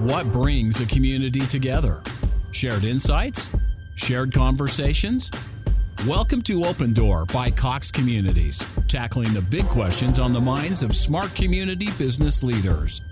What 0.00 0.32
brings 0.32 0.80
a 0.80 0.86
community 0.86 1.46
together? 1.46 2.02
Shared 2.50 2.82
insights? 2.82 3.48
Shared 3.94 4.34
conversations? 4.34 5.30
Welcome 6.04 6.42
to 6.42 6.64
Open 6.64 6.92
Door 6.92 7.26
by 7.26 7.52
Cox 7.52 7.92
Communities, 7.92 8.66
tackling 8.88 9.32
the 9.32 9.42
big 9.42 9.68
questions 9.68 10.18
on 10.18 10.32
the 10.32 10.40
minds 10.40 10.82
of 10.82 10.92
smart 10.96 11.32
community 11.36 11.90
business 11.96 12.42
leaders. 12.42 13.02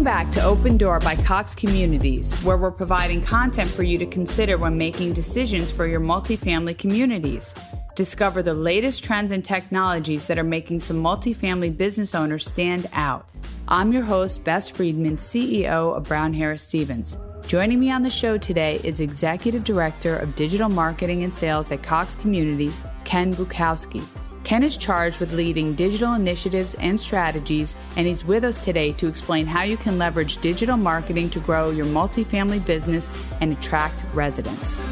Welcome 0.00 0.24
back 0.24 0.32
to 0.32 0.44
Open 0.44 0.78
Door 0.78 1.00
by 1.00 1.14
Cox 1.14 1.54
Communities, 1.54 2.32
where 2.42 2.56
we're 2.56 2.70
providing 2.70 3.20
content 3.20 3.68
for 3.68 3.82
you 3.82 3.98
to 3.98 4.06
consider 4.06 4.56
when 4.56 4.78
making 4.78 5.12
decisions 5.12 5.70
for 5.70 5.86
your 5.86 6.00
multifamily 6.00 6.78
communities. 6.78 7.54
Discover 7.96 8.42
the 8.42 8.54
latest 8.54 9.04
trends 9.04 9.30
and 9.30 9.44
technologies 9.44 10.26
that 10.26 10.38
are 10.38 10.42
making 10.42 10.78
some 10.78 10.96
multifamily 11.02 11.76
business 11.76 12.14
owners 12.14 12.48
stand 12.48 12.88
out. 12.94 13.28
I'm 13.68 13.92
your 13.92 14.04
host, 14.04 14.42
Bess 14.42 14.70
Freedman, 14.70 15.18
CEO 15.18 15.94
of 15.94 16.04
Brown 16.04 16.32
Harris 16.32 16.62
Stevens. 16.62 17.18
Joining 17.46 17.78
me 17.78 17.90
on 17.90 18.02
the 18.02 18.08
show 18.08 18.38
today 18.38 18.80
is 18.82 19.02
Executive 19.02 19.64
Director 19.64 20.16
of 20.16 20.34
Digital 20.34 20.70
Marketing 20.70 21.24
and 21.24 21.34
Sales 21.34 21.70
at 21.72 21.82
Cox 21.82 22.14
Communities, 22.14 22.80
Ken 23.04 23.34
Bukauski. 23.34 24.02
Ken 24.50 24.64
is 24.64 24.76
charged 24.76 25.20
with 25.20 25.32
leading 25.32 25.76
digital 25.76 26.14
initiatives 26.14 26.74
and 26.80 26.98
strategies, 26.98 27.76
and 27.94 28.04
he's 28.04 28.24
with 28.24 28.42
us 28.42 28.58
today 28.58 28.90
to 28.94 29.06
explain 29.06 29.46
how 29.46 29.62
you 29.62 29.76
can 29.76 29.96
leverage 29.96 30.38
digital 30.38 30.76
marketing 30.76 31.30
to 31.30 31.38
grow 31.38 31.70
your 31.70 31.86
multifamily 31.86 32.66
business 32.66 33.12
and 33.40 33.52
attract 33.52 33.94
residents. 34.12 34.86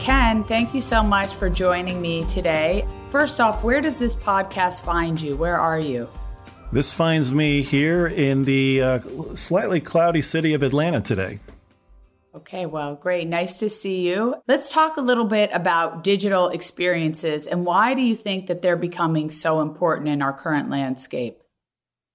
Ken, 0.00 0.42
thank 0.42 0.74
you 0.74 0.80
so 0.80 1.00
much 1.00 1.32
for 1.32 1.48
joining 1.48 2.02
me 2.02 2.24
today. 2.24 2.84
First 3.10 3.40
off, 3.40 3.62
where 3.62 3.80
does 3.80 3.98
this 3.98 4.16
podcast 4.16 4.82
find 4.82 5.22
you? 5.22 5.36
Where 5.36 5.60
are 5.60 5.78
you? 5.78 6.08
This 6.72 6.90
finds 6.90 7.30
me 7.30 7.60
here 7.60 8.06
in 8.06 8.44
the 8.44 8.80
uh, 8.80 9.00
slightly 9.34 9.78
cloudy 9.78 10.22
city 10.22 10.54
of 10.54 10.62
Atlanta 10.62 11.02
today. 11.02 11.38
Okay, 12.34 12.64
well, 12.64 12.94
great. 12.94 13.28
Nice 13.28 13.58
to 13.58 13.68
see 13.68 14.08
you. 14.08 14.36
Let's 14.48 14.72
talk 14.72 14.96
a 14.96 15.02
little 15.02 15.26
bit 15.26 15.50
about 15.52 16.02
digital 16.02 16.48
experiences 16.48 17.46
and 17.46 17.66
why 17.66 17.92
do 17.92 18.00
you 18.00 18.16
think 18.16 18.46
that 18.46 18.62
they're 18.62 18.76
becoming 18.76 19.28
so 19.28 19.60
important 19.60 20.08
in 20.08 20.22
our 20.22 20.32
current 20.32 20.70
landscape? 20.70 21.42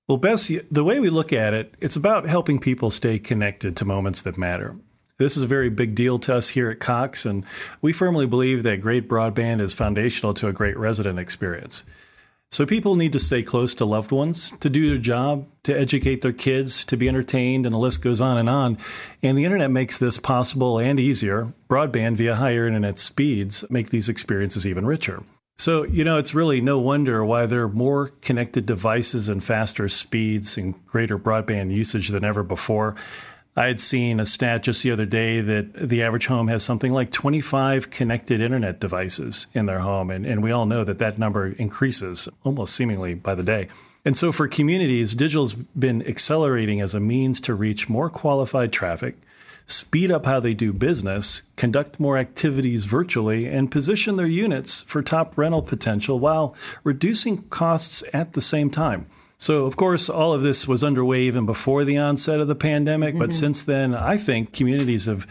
Well, 0.08 0.18
Bess, 0.18 0.52
the 0.72 0.84
way 0.84 1.00
we 1.00 1.12
look 1.12 1.32
at 1.32 1.54
it, 1.54 1.76
it's 1.80 1.96
about 1.96 2.26
helping 2.26 2.60
people 2.60 2.90
stay 2.90 3.20
connected 3.20 3.78
to 3.78 3.86
moments 3.86 4.24
that 4.24 4.40
matter. 4.40 4.76
This 5.20 5.38
is 5.38 5.44
a 5.44 5.48
very 5.48 5.70
big 5.70 5.94
deal 5.94 6.18
to 6.20 6.34
us 6.34 6.50
here 6.50 6.70
at 6.70 6.80
Cox, 6.80 7.26
and 7.26 7.46
we 7.82 7.94
firmly 7.94 8.26
believe 8.26 8.64
that 8.64 8.82
great 8.82 9.08
broadband 9.08 9.62
is 9.62 9.74
foundational 9.74 10.34
to 10.36 10.48
a 10.48 10.54
great 10.54 10.78
resident 10.78 11.20
experience. 11.20 11.84
So 12.50 12.66
people 12.66 12.95
need 12.95 13.12
to 13.12 13.20
stay 13.20 13.44
close 13.44 13.76
to 13.76 13.86
loved 13.86 14.12
ones, 14.12 14.53
to 14.62 14.70
do 14.70 14.90
their 14.90 14.98
job, 14.98 15.48
to 15.64 15.78
educate 15.78 16.22
their 16.22 16.31
kids, 16.31 16.86
to 16.86 16.95
be 16.95 17.09
entertained, 17.09 17.66
and 17.66 17.76
the 17.76 17.80
list 17.80 18.02
goes 18.02 18.22
on 18.22 18.38
and 18.38 18.50
on. 18.50 18.78
And 19.22 19.38
the 19.38 19.44
internet 19.44 19.70
makes 19.70 19.98
this 19.98 20.17
possible 20.17 20.80
and 20.80 20.98
easier. 20.98 21.54
Broadband 21.70 22.16
via 22.16 22.36
higher 22.36 22.66
internet 22.66 23.00
speeds 23.00 23.66
make 23.70 23.89
these 23.89 24.08
experiences 24.08 24.66
even 24.66 24.86
richer. 24.86 25.23
So, 25.59 25.84
you 25.84 26.04
know, 26.04 26.17
it's 26.20 26.36
really 26.36 26.62
no 26.62 26.78
wonder 26.80 27.26
why 27.26 27.48
there 27.48 27.64
are 27.64 27.70
more 27.70 28.09
connected 28.22 28.66
devices 28.66 29.28
and 29.28 29.44
faster 29.44 29.89
speeds 29.89 30.55
and 30.55 30.86
greater 30.86 31.17
broadband 31.17 31.73
usage 31.73 32.10
than 32.10 32.23
ever 32.23 32.43
before. 32.43 32.95
I 33.58 33.66
had 33.66 33.80
seen 33.80 34.20
a 34.20 34.26
stat 34.28 34.62
just 34.62 34.84
the 34.84 34.92
other 34.92 35.08
day 35.08 35.42
that 35.42 35.90
the 35.90 36.04
average 36.04 36.28
home 36.28 36.48
has 36.48 36.62
something 36.62 36.94
like 36.94 37.10
25 37.10 37.90
connected 37.90 38.40
internet 38.40 38.80
devices 38.80 39.48
in 39.56 39.66
their 39.66 39.80
home. 39.80 40.12
And, 40.12 40.28
and 40.28 40.44
we 40.44 40.52
all 40.52 40.68
know 40.68 40.84
that 40.84 41.00
that 41.00 41.18
number 41.18 41.48
increases 41.54 42.30
almost 42.44 42.76
seemingly 42.76 43.16
by 43.16 43.34
the 43.34 43.42
day. 43.42 43.67
And 44.06 44.16
so 44.16 44.32
for 44.32 44.48
communities, 44.48 45.16
digital's 45.16 45.56
been 45.56 46.08
accelerating 46.08 46.82
as 46.82 46.94
a 46.94 47.00
means 47.00 47.42
to 47.42 47.56
reach 47.56 47.90
more 47.90 48.12
qualified 48.12 48.72
traffic, 48.72 49.17
speed 49.66 50.12
up 50.12 50.28
how 50.28 50.40
they 50.40 50.54
do 50.54 50.72
business, 50.72 51.42
conduct 51.56 52.00
more 52.00 52.16
activities 52.16 52.86
virtually, 52.86 53.48
and 53.48 53.72
position 53.72 54.17
their 54.17 54.28
units 54.28 54.84
for 54.84 55.02
top 55.02 55.36
rental 55.36 55.64
potential 55.64 56.20
while 56.20 56.56
reducing 56.84 57.42
costs 57.50 58.04
at 58.14 58.34
the 58.34 58.42
same 58.42 58.70
time. 58.70 59.08
So, 59.39 59.65
of 59.65 59.75
course, 59.75 60.09
all 60.09 60.33
of 60.33 60.42
this 60.42 60.67
was 60.67 60.83
underway 60.83 61.21
even 61.23 61.45
before 61.45 61.83
the 61.86 61.98
onset 61.98 62.39
of 62.39 62.48
the 62.48 62.55
pandemic. 62.55 63.14
Mm-hmm. 63.14 63.20
But 63.20 63.33
since 63.33 63.61
then, 63.61 63.93
I 63.93 64.17
think 64.17 64.52
communities 64.53 65.05
have 65.05 65.27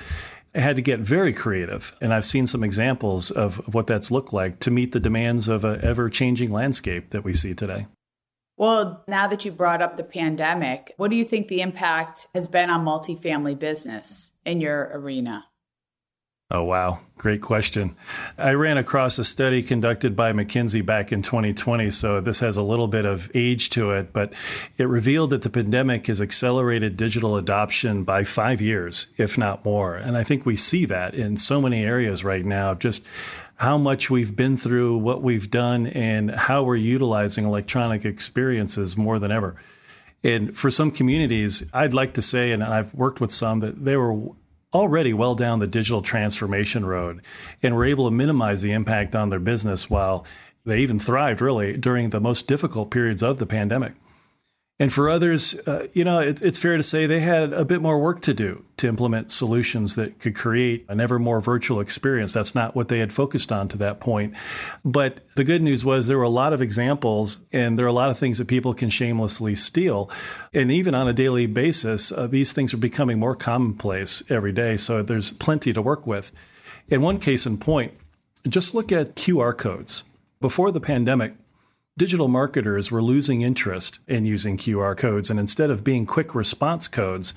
had 0.54 0.76
to 0.76 0.82
get 0.82 1.00
very 1.00 1.32
creative. 1.32 1.94
And 2.00 2.14
I've 2.14 2.24
seen 2.24 2.46
some 2.46 2.64
examples 2.64 3.30
of 3.30 3.56
what 3.74 3.86
that's 3.86 4.10
looked 4.10 4.32
like 4.32 4.60
to 4.60 4.70
meet 4.70 4.92
the 4.92 5.00
demands 5.00 5.48
of 5.48 5.64
an 5.64 5.84
ever 5.84 6.08
changing 6.08 6.52
landscape 6.52 7.10
that 7.10 7.24
we 7.24 7.34
see 7.34 7.54
today. 7.54 7.86
Well, 8.56 9.04
now 9.06 9.26
that 9.26 9.44
you 9.44 9.52
brought 9.52 9.82
up 9.82 9.96
the 9.96 10.04
pandemic, 10.04 10.94
what 10.96 11.10
do 11.10 11.16
you 11.16 11.24
think 11.24 11.48
the 11.48 11.60
impact 11.60 12.28
has 12.34 12.48
been 12.48 12.70
on 12.70 12.86
multifamily 12.86 13.58
business 13.58 14.38
in 14.46 14.62
your 14.62 14.90
arena? 14.94 15.44
Oh, 16.48 16.62
wow. 16.62 17.00
Great 17.18 17.40
question. 17.40 17.96
I 18.38 18.52
ran 18.52 18.78
across 18.78 19.18
a 19.18 19.24
study 19.24 19.64
conducted 19.64 20.14
by 20.14 20.32
McKinsey 20.32 20.84
back 20.84 21.10
in 21.10 21.20
2020, 21.20 21.90
so 21.90 22.20
this 22.20 22.38
has 22.38 22.56
a 22.56 22.62
little 22.62 22.86
bit 22.86 23.04
of 23.04 23.28
age 23.34 23.70
to 23.70 23.90
it, 23.90 24.12
but 24.12 24.32
it 24.78 24.84
revealed 24.84 25.30
that 25.30 25.42
the 25.42 25.50
pandemic 25.50 26.06
has 26.06 26.20
accelerated 26.20 26.96
digital 26.96 27.36
adoption 27.36 28.04
by 28.04 28.22
five 28.22 28.60
years, 28.60 29.08
if 29.16 29.36
not 29.36 29.64
more. 29.64 29.96
And 29.96 30.16
I 30.16 30.22
think 30.22 30.46
we 30.46 30.54
see 30.54 30.84
that 30.84 31.14
in 31.14 31.36
so 31.36 31.60
many 31.60 31.82
areas 31.82 32.22
right 32.22 32.44
now, 32.44 32.74
just 32.74 33.02
how 33.56 33.76
much 33.76 34.08
we've 34.08 34.36
been 34.36 34.56
through, 34.56 34.98
what 34.98 35.22
we've 35.22 35.50
done, 35.50 35.88
and 35.88 36.30
how 36.30 36.62
we're 36.62 36.76
utilizing 36.76 37.44
electronic 37.44 38.04
experiences 38.04 38.96
more 38.96 39.18
than 39.18 39.32
ever. 39.32 39.56
And 40.22 40.56
for 40.56 40.70
some 40.70 40.92
communities, 40.92 41.64
I'd 41.72 41.94
like 41.94 42.14
to 42.14 42.22
say, 42.22 42.52
and 42.52 42.62
I've 42.62 42.94
worked 42.94 43.20
with 43.20 43.32
some, 43.32 43.60
that 43.60 43.84
they 43.84 43.96
were 43.96 44.16
already 44.74 45.12
well 45.12 45.34
down 45.34 45.58
the 45.58 45.66
digital 45.66 46.02
transformation 46.02 46.84
road 46.84 47.22
and 47.62 47.74
were 47.74 47.84
able 47.84 48.06
to 48.06 48.14
minimize 48.14 48.62
the 48.62 48.72
impact 48.72 49.14
on 49.14 49.30
their 49.30 49.40
business 49.40 49.88
while 49.88 50.26
they 50.64 50.80
even 50.80 50.98
thrived 50.98 51.40
really 51.40 51.76
during 51.76 52.10
the 52.10 52.20
most 52.20 52.46
difficult 52.46 52.90
periods 52.90 53.22
of 53.22 53.38
the 53.38 53.46
pandemic. 53.46 53.94
And 54.78 54.92
for 54.92 55.08
others, 55.08 55.54
uh, 55.66 55.86
you 55.94 56.04
know, 56.04 56.20
it, 56.20 56.42
it's 56.42 56.58
fair 56.58 56.76
to 56.76 56.82
say 56.82 57.06
they 57.06 57.20
had 57.20 57.54
a 57.54 57.64
bit 57.64 57.80
more 57.80 57.98
work 57.98 58.20
to 58.22 58.34
do 58.34 58.62
to 58.76 58.86
implement 58.86 59.32
solutions 59.32 59.94
that 59.96 60.18
could 60.18 60.34
create 60.34 60.84
an 60.90 61.00
ever 61.00 61.18
more 61.18 61.40
virtual 61.40 61.80
experience. 61.80 62.34
That's 62.34 62.54
not 62.54 62.74
what 62.74 62.88
they 62.88 62.98
had 62.98 63.10
focused 63.10 63.50
on 63.50 63.68
to 63.68 63.78
that 63.78 64.00
point. 64.00 64.34
But 64.84 65.20
the 65.34 65.44
good 65.44 65.62
news 65.62 65.82
was 65.82 66.08
there 66.08 66.18
were 66.18 66.24
a 66.24 66.28
lot 66.28 66.52
of 66.52 66.60
examples, 66.60 67.38
and 67.52 67.78
there 67.78 67.86
are 67.86 67.88
a 67.88 67.92
lot 67.92 68.10
of 68.10 68.18
things 68.18 68.36
that 68.36 68.48
people 68.48 68.74
can 68.74 68.90
shamelessly 68.90 69.54
steal. 69.54 70.10
And 70.52 70.70
even 70.70 70.94
on 70.94 71.08
a 71.08 71.14
daily 71.14 71.46
basis, 71.46 72.12
uh, 72.12 72.26
these 72.26 72.52
things 72.52 72.74
are 72.74 72.78
becoming 72.78 73.18
more 73.18 73.34
commonplace 73.34 74.22
every 74.28 74.52
day. 74.52 74.76
So 74.76 75.02
there's 75.02 75.32
plenty 75.32 75.72
to 75.72 75.80
work 75.80 76.06
with. 76.06 76.32
In 76.88 77.00
one 77.00 77.18
case 77.18 77.46
in 77.46 77.56
point, 77.56 77.94
just 78.46 78.74
look 78.74 78.92
at 78.92 79.16
QR 79.16 79.56
codes. 79.56 80.04
Before 80.38 80.70
the 80.70 80.80
pandemic, 80.80 81.32
digital 81.98 82.28
marketers 82.28 82.90
were 82.90 83.02
losing 83.02 83.40
interest 83.40 84.00
in 84.06 84.26
using 84.26 84.58
QR 84.58 84.96
codes. 84.96 85.30
And 85.30 85.40
instead 85.40 85.70
of 85.70 85.82
being 85.82 86.04
quick 86.04 86.34
response 86.34 86.88
codes, 86.88 87.32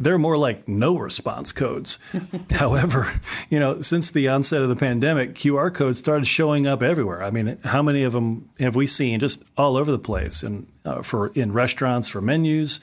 they're 0.00 0.18
more 0.18 0.38
like 0.38 0.66
no 0.66 0.96
response 0.96 1.52
codes. 1.52 1.98
However, 2.50 3.12
you 3.50 3.60
know, 3.60 3.80
since 3.82 4.10
the 4.10 4.28
onset 4.28 4.62
of 4.62 4.70
the 4.70 4.76
pandemic, 4.76 5.34
QR 5.34 5.72
codes 5.72 5.98
started 5.98 6.26
showing 6.26 6.66
up 6.66 6.82
everywhere. 6.82 7.22
I 7.22 7.30
mean, 7.30 7.58
how 7.64 7.82
many 7.82 8.02
of 8.02 8.14
them 8.14 8.48
have 8.58 8.76
we 8.76 8.86
seen 8.86 9.20
just 9.20 9.44
all 9.56 9.76
over 9.76 9.90
the 9.90 9.98
place 9.98 10.42
and 10.42 10.66
uh, 10.84 11.02
for 11.02 11.28
in 11.28 11.52
restaurants 11.52 12.08
for 12.08 12.22
menus, 12.22 12.80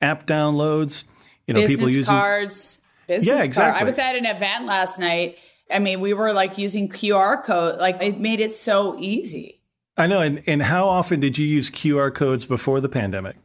app 0.00 0.26
downloads, 0.26 1.04
you 1.46 1.54
know, 1.54 1.60
business 1.60 1.78
people 1.78 1.90
using 1.90 2.14
cards. 2.14 2.82
Business 3.06 3.28
yeah, 3.28 3.44
exactly. 3.44 3.72
Card. 3.72 3.82
I 3.82 3.84
was 3.84 3.98
at 3.98 4.16
an 4.16 4.24
event 4.24 4.66
last 4.66 4.98
night. 4.98 5.36
I 5.70 5.80
mean, 5.80 6.00
we 6.00 6.14
were 6.14 6.32
like 6.32 6.56
using 6.56 6.88
QR 6.88 7.44
code. 7.44 7.78
Like 7.78 8.00
it 8.00 8.18
made 8.18 8.40
it 8.40 8.52
so 8.52 8.96
easy. 8.98 9.61
I 9.96 10.06
know. 10.06 10.20
And, 10.20 10.42
and 10.46 10.62
how 10.62 10.88
often 10.88 11.20
did 11.20 11.38
you 11.38 11.46
use 11.46 11.70
QR 11.70 12.12
codes 12.12 12.44
before 12.44 12.80
the 12.80 12.88
pandemic? 12.88 13.36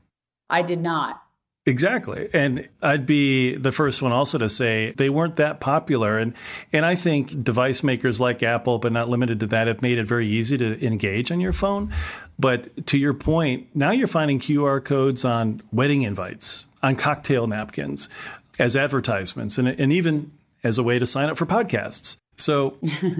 I 0.49 0.61
did 0.61 0.81
not. 0.81 1.21
Exactly. 1.67 2.29
And 2.31 2.69
I'd 2.81 3.05
be 3.05 3.55
the 3.55 3.73
first 3.73 4.01
one 4.01 4.13
also 4.13 4.37
to 4.37 4.49
say 4.49 4.93
they 4.95 5.09
weren't 5.09 5.35
that 5.35 5.59
popular. 5.59 6.17
And, 6.17 6.33
and 6.71 6.85
I 6.85 6.95
think 6.95 7.43
device 7.43 7.83
makers 7.83 8.21
like 8.21 8.41
Apple, 8.41 8.79
but 8.79 8.93
not 8.93 9.09
limited 9.09 9.41
to 9.41 9.47
that, 9.47 9.67
have 9.67 9.81
made 9.81 9.97
it 9.97 10.05
very 10.05 10.29
easy 10.29 10.57
to 10.57 10.85
engage 10.85 11.29
on 11.29 11.41
your 11.41 11.51
phone. 11.51 11.91
But 12.39 12.87
to 12.87 12.97
your 12.97 13.13
point, 13.13 13.67
now 13.75 13.91
you're 13.91 14.07
finding 14.07 14.39
QR 14.39 14.81
codes 14.83 15.25
on 15.25 15.61
wedding 15.73 16.03
invites, 16.03 16.65
on 16.81 16.95
cocktail 16.95 17.47
napkins, 17.47 18.07
as 18.57 18.77
advertisements, 18.77 19.57
and, 19.57 19.67
and 19.67 19.91
even 19.91 20.31
as 20.63 20.77
a 20.77 20.83
way 20.83 20.99
to 20.99 21.05
sign 21.05 21.29
up 21.29 21.37
for 21.37 21.45
podcasts. 21.45 22.15
So 22.37 22.77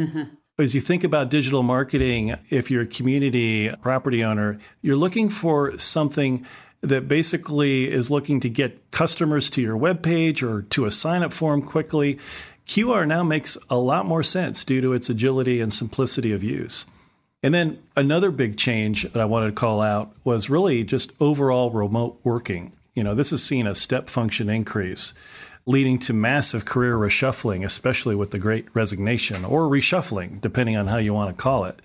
as 0.60 0.74
you 0.74 0.82
think 0.82 1.04
about 1.04 1.30
digital 1.30 1.62
marketing, 1.62 2.36
if 2.50 2.72
you're 2.72 2.82
a 2.82 2.88
community 2.88 3.70
property 3.82 4.24
owner, 4.24 4.60
you're 4.82 4.96
looking 4.96 5.30
for 5.30 5.78
something 5.78 6.46
that 6.82 7.08
basically 7.08 7.92
is 7.92 8.10
looking 8.10 8.40
to 8.40 8.50
get 8.50 8.92
customers 8.92 9.50
to 9.52 9.62
your 9.62 9.78
webpage 9.78 10.42
or 10.42 10.64
to 10.64 10.86
a 10.86 10.92
sign 10.92 11.24
up 11.24 11.34
form 11.34 11.62
quickly. 11.62 12.18
QR 12.68 13.08
now 13.08 13.24
makes 13.24 13.58
a 13.70 13.78
lot 13.78 14.06
more 14.06 14.24
sense 14.24 14.64
due 14.64 14.82
to 14.82 14.94
its 14.94 15.10
agility 15.10 15.62
and 15.62 15.72
simplicity 15.72 16.32
of 16.32 16.44
use. 16.44 16.86
And 17.44 17.54
then 17.54 17.82
another 17.96 18.32
big 18.32 18.58
change 18.58 19.04
that 19.04 19.22
I 19.22 19.26
wanted 19.26 19.48
to 19.48 19.52
call 19.54 19.82
out 19.82 20.14
was 20.24 20.50
really 20.50 20.84
just 20.84 21.14
overall 21.20 21.70
remote 21.70 22.20
working. 22.24 22.74
You 22.96 23.04
know, 23.04 23.14
this 23.14 23.30
has 23.30 23.44
seen 23.44 23.68
a 23.68 23.76
step 23.76 24.10
function 24.10 24.50
increase, 24.50 25.14
leading 25.68 26.00
to 26.00 26.14
massive 26.14 26.66
career 26.66 26.96
reshuffling, 26.96 27.64
especially 27.64 28.16
with 28.16 28.32
the 28.32 28.40
great 28.40 28.66
resignation 28.74 29.46
or 29.46 29.64
reshuffling, 29.64 30.42
depending 30.42 30.78
on 30.78 30.88
how 30.88 30.98
you 30.98 31.14
want 31.14 31.36
to 31.36 31.42
call 31.42 31.66
it. 31.66 31.80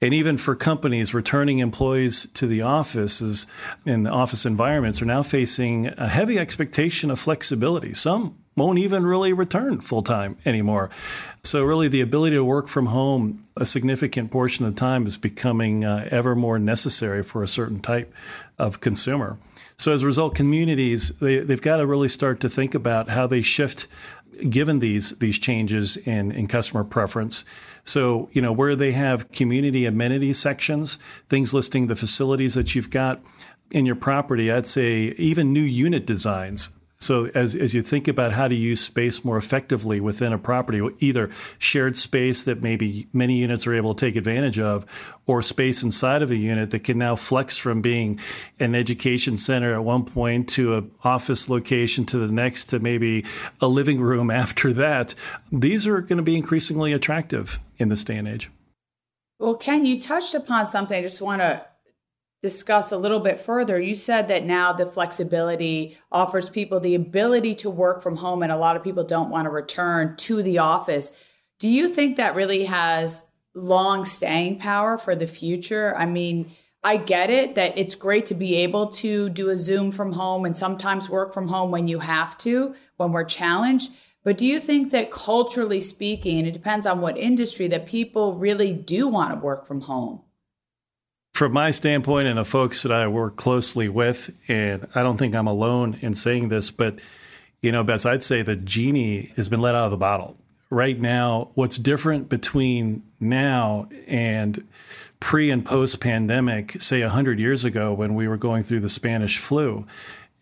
And 0.00 0.14
even 0.14 0.38
for 0.38 0.54
companies, 0.54 1.12
returning 1.12 1.58
employees 1.58 2.26
to 2.34 2.46
the 2.46 2.62
offices 2.62 3.46
and 3.84 4.08
office 4.08 4.46
environments 4.46 5.02
are 5.02 5.06
now 5.06 5.22
facing 5.22 5.88
a 5.88 6.08
heavy 6.08 6.38
expectation 6.38 7.10
of 7.10 7.18
flexibility. 7.18 7.92
Some 7.92 8.38
won't 8.56 8.78
even 8.78 9.04
really 9.04 9.32
return 9.32 9.80
full 9.80 10.02
time 10.02 10.38
anymore. 10.46 10.88
So, 11.42 11.64
really, 11.64 11.88
the 11.88 12.00
ability 12.00 12.36
to 12.36 12.44
work 12.44 12.68
from 12.68 12.86
home 12.86 13.46
a 13.56 13.66
significant 13.66 14.30
portion 14.30 14.64
of 14.64 14.74
the 14.74 14.80
time 14.80 15.06
is 15.06 15.18
becoming 15.18 15.84
uh, 15.84 16.08
ever 16.10 16.34
more 16.34 16.58
necessary 16.58 17.22
for 17.22 17.42
a 17.42 17.48
certain 17.48 17.80
type 17.80 18.14
of 18.58 18.80
consumer. 18.80 19.36
So, 19.80 19.94
as 19.94 20.02
a 20.02 20.06
result, 20.06 20.34
communities 20.34 21.08
they, 21.22 21.38
they've 21.38 21.62
got 21.62 21.78
to 21.78 21.86
really 21.86 22.08
start 22.08 22.40
to 22.40 22.50
think 22.50 22.74
about 22.74 23.08
how 23.08 23.26
they 23.26 23.40
shift 23.40 23.86
given 24.50 24.80
these 24.80 25.12
these 25.20 25.38
changes 25.38 25.96
in, 25.96 26.32
in 26.32 26.48
customer 26.48 26.84
preference. 26.84 27.46
So, 27.84 28.28
you 28.32 28.42
know, 28.42 28.52
where 28.52 28.76
they 28.76 28.92
have 28.92 29.32
community 29.32 29.86
amenity 29.86 30.34
sections, 30.34 30.98
things 31.30 31.54
listing 31.54 31.86
the 31.86 31.96
facilities 31.96 32.52
that 32.52 32.74
you've 32.74 32.90
got 32.90 33.22
in 33.70 33.86
your 33.86 33.96
property, 33.96 34.52
I'd 34.52 34.66
say 34.66 35.14
even 35.16 35.50
new 35.50 35.62
unit 35.62 36.04
designs 36.04 36.68
so 37.00 37.30
as, 37.34 37.54
as 37.54 37.74
you 37.74 37.82
think 37.82 38.08
about 38.08 38.32
how 38.32 38.46
to 38.46 38.54
use 38.54 38.80
space 38.80 39.24
more 39.24 39.38
effectively 39.38 40.00
within 40.00 40.34
a 40.34 40.38
property, 40.38 40.86
either 40.98 41.30
shared 41.58 41.96
space 41.96 42.44
that 42.44 42.62
maybe 42.62 43.08
many 43.14 43.38
units 43.38 43.66
are 43.66 43.72
able 43.72 43.94
to 43.94 44.06
take 44.06 44.16
advantage 44.16 44.58
of, 44.58 44.84
or 45.26 45.40
space 45.40 45.82
inside 45.82 46.20
of 46.20 46.30
a 46.30 46.36
unit 46.36 46.70
that 46.72 46.84
can 46.84 46.98
now 46.98 47.16
flex 47.16 47.56
from 47.56 47.80
being 47.80 48.20
an 48.58 48.74
education 48.74 49.38
center 49.38 49.72
at 49.72 49.82
one 49.82 50.04
point 50.04 50.46
to 50.50 50.74
an 50.74 50.90
office 51.02 51.48
location 51.48 52.04
to 52.04 52.18
the 52.18 52.28
next 52.28 52.66
to 52.66 52.78
maybe 52.78 53.24
a 53.62 53.66
living 53.66 53.98
room 53.98 54.30
after 54.40 54.72
that, 54.74 55.14
these 55.50 55.86
are 55.86 56.02
going 56.02 56.18
to 56.18 56.22
be 56.22 56.36
increasingly 56.36 56.92
attractive 56.92 57.58
in 57.78 57.88
this 57.88 58.04
day 58.04 58.16
and 58.16 58.28
age. 58.28 58.50
Well, 59.38 59.54
Ken, 59.54 59.86
you 59.86 59.98
touched 59.98 60.34
upon 60.34 60.66
something 60.66 60.98
I 60.98 61.02
just 61.02 61.22
want 61.22 61.40
to 61.40 61.64
discuss 62.42 62.90
a 62.90 62.96
little 62.96 63.20
bit 63.20 63.38
further, 63.38 63.78
you 63.78 63.94
said 63.94 64.28
that 64.28 64.44
now 64.44 64.72
the 64.72 64.86
flexibility 64.86 65.96
offers 66.10 66.48
people 66.48 66.80
the 66.80 66.94
ability 66.94 67.54
to 67.56 67.70
work 67.70 68.02
from 68.02 68.16
home, 68.16 68.42
and 68.42 68.50
a 68.50 68.56
lot 68.56 68.76
of 68.76 68.84
people 68.84 69.04
don't 69.04 69.30
want 69.30 69.46
to 69.46 69.50
return 69.50 70.16
to 70.16 70.42
the 70.42 70.58
office. 70.58 71.16
Do 71.58 71.68
you 71.68 71.88
think 71.88 72.16
that 72.16 72.34
really 72.34 72.64
has 72.64 73.28
long 73.54 74.04
staying 74.04 74.58
power 74.58 74.96
for 74.96 75.14
the 75.14 75.26
future? 75.26 75.94
I 75.96 76.06
mean, 76.06 76.50
I 76.82 76.96
get 76.96 77.28
it 77.28 77.56
that 77.56 77.76
it's 77.76 77.94
great 77.94 78.24
to 78.26 78.34
be 78.34 78.56
able 78.56 78.86
to 78.86 79.28
do 79.28 79.50
a 79.50 79.58
Zoom 79.58 79.92
from 79.92 80.12
home 80.12 80.46
and 80.46 80.56
sometimes 80.56 81.10
work 81.10 81.34
from 81.34 81.48
home 81.48 81.70
when 81.70 81.88
you 81.88 81.98
have 81.98 82.38
to, 82.38 82.74
when 82.96 83.12
we're 83.12 83.24
challenged. 83.24 83.92
But 84.24 84.38
do 84.38 84.46
you 84.46 84.60
think 84.60 84.90
that 84.92 85.10
culturally 85.10 85.80
speaking, 85.80 86.46
it 86.46 86.52
depends 86.52 86.86
on 86.86 87.02
what 87.02 87.18
industry, 87.18 87.68
that 87.68 87.86
people 87.86 88.36
really 88.36 88.72
do 88.72 89.08
want 89.08 89.34
to 89.34 89.44
work 89.44 89.66
from 89.66 89.82
home? 89.82 90.22
From 91.40 91.52
my 91.54 91.70
standpoint 91.70 92.28
and 92.28 92.36
the 92.36 92.44
folks 92.44 92.82
that 92.82 92.92
I 92.92 93.08
work 93.08 93.36
closely 93.36 93.88
with, 93.88 94.30
and 94.46 94.86
I 94.94 95.02
don't 95.02 95.16
think 95.16 95.34
I'm 95.34 95.46
alone 95.46 95.96
in 96.02 96.12
saying 96.12 96.50
this, 96.50 96.70
but 96.70 96.98
you 97.62 97.72
know, 97.72 97.82
Bess, 97.82 98.04
I'd 98.04 98.22
say 98.22 98.42
the 98.42 98.56
genie 98.56 99.32
has 99.36 99.48
been 99.48 99.62
let 99.62 99.74
out 99.74 99.86
of 99.86 99.90
the 99.90 99.96
bottle. 99.96 100.36
Right 100.68 101.00
now, 101.00 101.48
what's 101.54 101.78
different 101.78 102.28
between 102.28 103.04
now 103.20 103.88
and 104.06 104.68
pre 105.18 105.50
and 105.50 105.64
post 105.64 105.98
pandemic, 105.98 106.72
say 106.82 107.00
100 107.00 107.40
years 107.40 107.64
ago 107.64 107.94
when 107.94 108.14
we 108.14 108.28
were 108.28 108.36
going 108.36 108.62
through 108.62 108.80
the 108.80 108.90
Spanish 108.90 109.38
flu, 109.38 109.86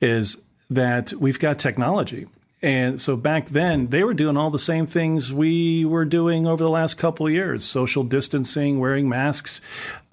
is 0.00 0.43
that 0.69 1.12
we've 1.12 1.39
got 1.39 1.61
technology. 1.61 2.27
And 2.61 3.01
so 3.01 3.17
back 3.17 3.51
then, 3.51 3.89
they 3.89 4.03
were 4.03 4.15
doing 4.15 4.37
all 4.37 4.51
the 4.51 4.59
same 4.59 4.87
things 4.87 5.33
we 5.33 5.85
were 5.85 6.05
doing 6.05 6.45
over 6.47 6.63
the 6.63 6.71
last 6.71 6.95
couple 6.95 7.27
of 7.27 7.33
years 7.33 7.65
social 7.65 8.03
distancing, 8.03 8.81
wearing 8.81 9.09
masks, 9.09 9.61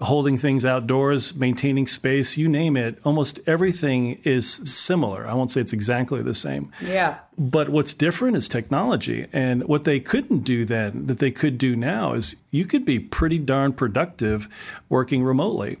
holding 0.00 0.38
things 0.38 0.64
outdoors, 0.64 1.34
maintaining 1.34 1.88
space, 1.88 2.36
you 2.36 2.48
name 2.48 2.76
it. 2.76 2.98
Almost 3.04 3.40
everything 3.48 4.20
is 4.22 4.48
similar. 4.48 5.26
I 5.26 5.34
won't 5.34 5.50
say 5.50 5.60
it's 5.60 5.72
exactly 5.72 6.22
the 6.22 6.34
same. 6.34 6.70
Yeah. 6.80 7.18
But 7.36 7.68
what's 7.68 7.94
different 7.94 8.36
is 8.36 8.46
technology. 8.46 9.26
And 9.32 9.64
what 9.64 9.82
they 9.82 9.98
couldn't 9.98 10.40
do 10.40 10.64
then 10.64 11.06
that 11.06 11.18
they 11.18 11.32
could 11.32 11.58
do 11.58 11.74
now 11.74 12.12
is 12.12 12.36
you 12.52 12.64
could 12.64 12.84
be 12.84 13.00
pretty 13.00 13.38
darn 13.38 13.72
productive 13.72 14.48
working 14.88 15.24
remotely. 15.24 15.78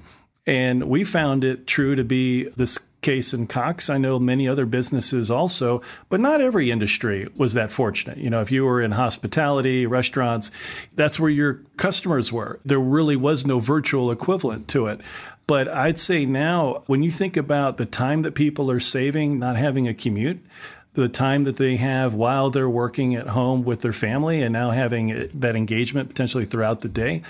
And 0.48 0.84
we 0.84 1.04
found 1.04 1.44
it 1.44 1.66
true 1.66 1.94
to 1.94 2.04
be 2.04 2.44
this 2.50 2.78
case 3.06 3.32
in 3.32 3.46
Cox. 3.46 3.88
I 3.88 3.98
know 3.98 4.18
many 4.18 4.48
other 4.48 4.66
businesses 4.66 5.30
also, 5.30 5.80
but 6.08 6.18
not 6.18 6.40
every 6.40 6.72
industry 6.72 7.28
was 7.36 7.54
that 7.54 7.70
fortunate. 7.70 8.18
You 8.18 8.30
know, 8.30 8.40
if 8.40 8.50
you 8.50 8.64
were 8.64 8.82
in 8.82 8.90
hospitality, 8.90 9.86
restaurants, 9.86 10.50
that's 10.96 11.20
where 11.20 11.30
your 11.30 11.62
customers 11.76 12.32
were. 12.32 12.58
There 12.64 12.80
really 12.80 13.14
was 13.14 13.46
no 13.46 13.60
virtual 13.60 14.10
equivalent 14.10 14.66
to 14.68 14.88
it. 14.88 15.00
But 15.46 15.68
I'd 15.68 16.00
say 16.00 16.26
now, 16.26 16.82
when 16.86 17.04
you 17.04 17.12
think 17.12 17.36
about 17.36 17.76
the 17.76 17.86
time 17.86 18.22
that 18.22 18.34
people 18.34 18.72
are 18.72 18.80
saving 18.80 19.38
not 19.38 19.56
having 19.56 19.86
a 19.86 19.94
commute, 19.94 20.44
the 20.94 21.08
time 21.08 21.44
that 21.44 21.58
they 21.58 21.76
have 21.76 22.14
while 22.14 22.50
they're 22.50 22.68
working 22.68 23.14
at 23.14 23.28
home 23.28 23.62
with 23.62 23.82
their 23.82 23.92
family 23.92 24.42
and 24.42 24.52
now 24.52 24.70
having 24.70 25.30
that 25.32 25.54
engagement 25.54 26.08
potentially 26.08 26.44
throughout 26.44 26.80
the 26.80 26.88
day 26.88 27.22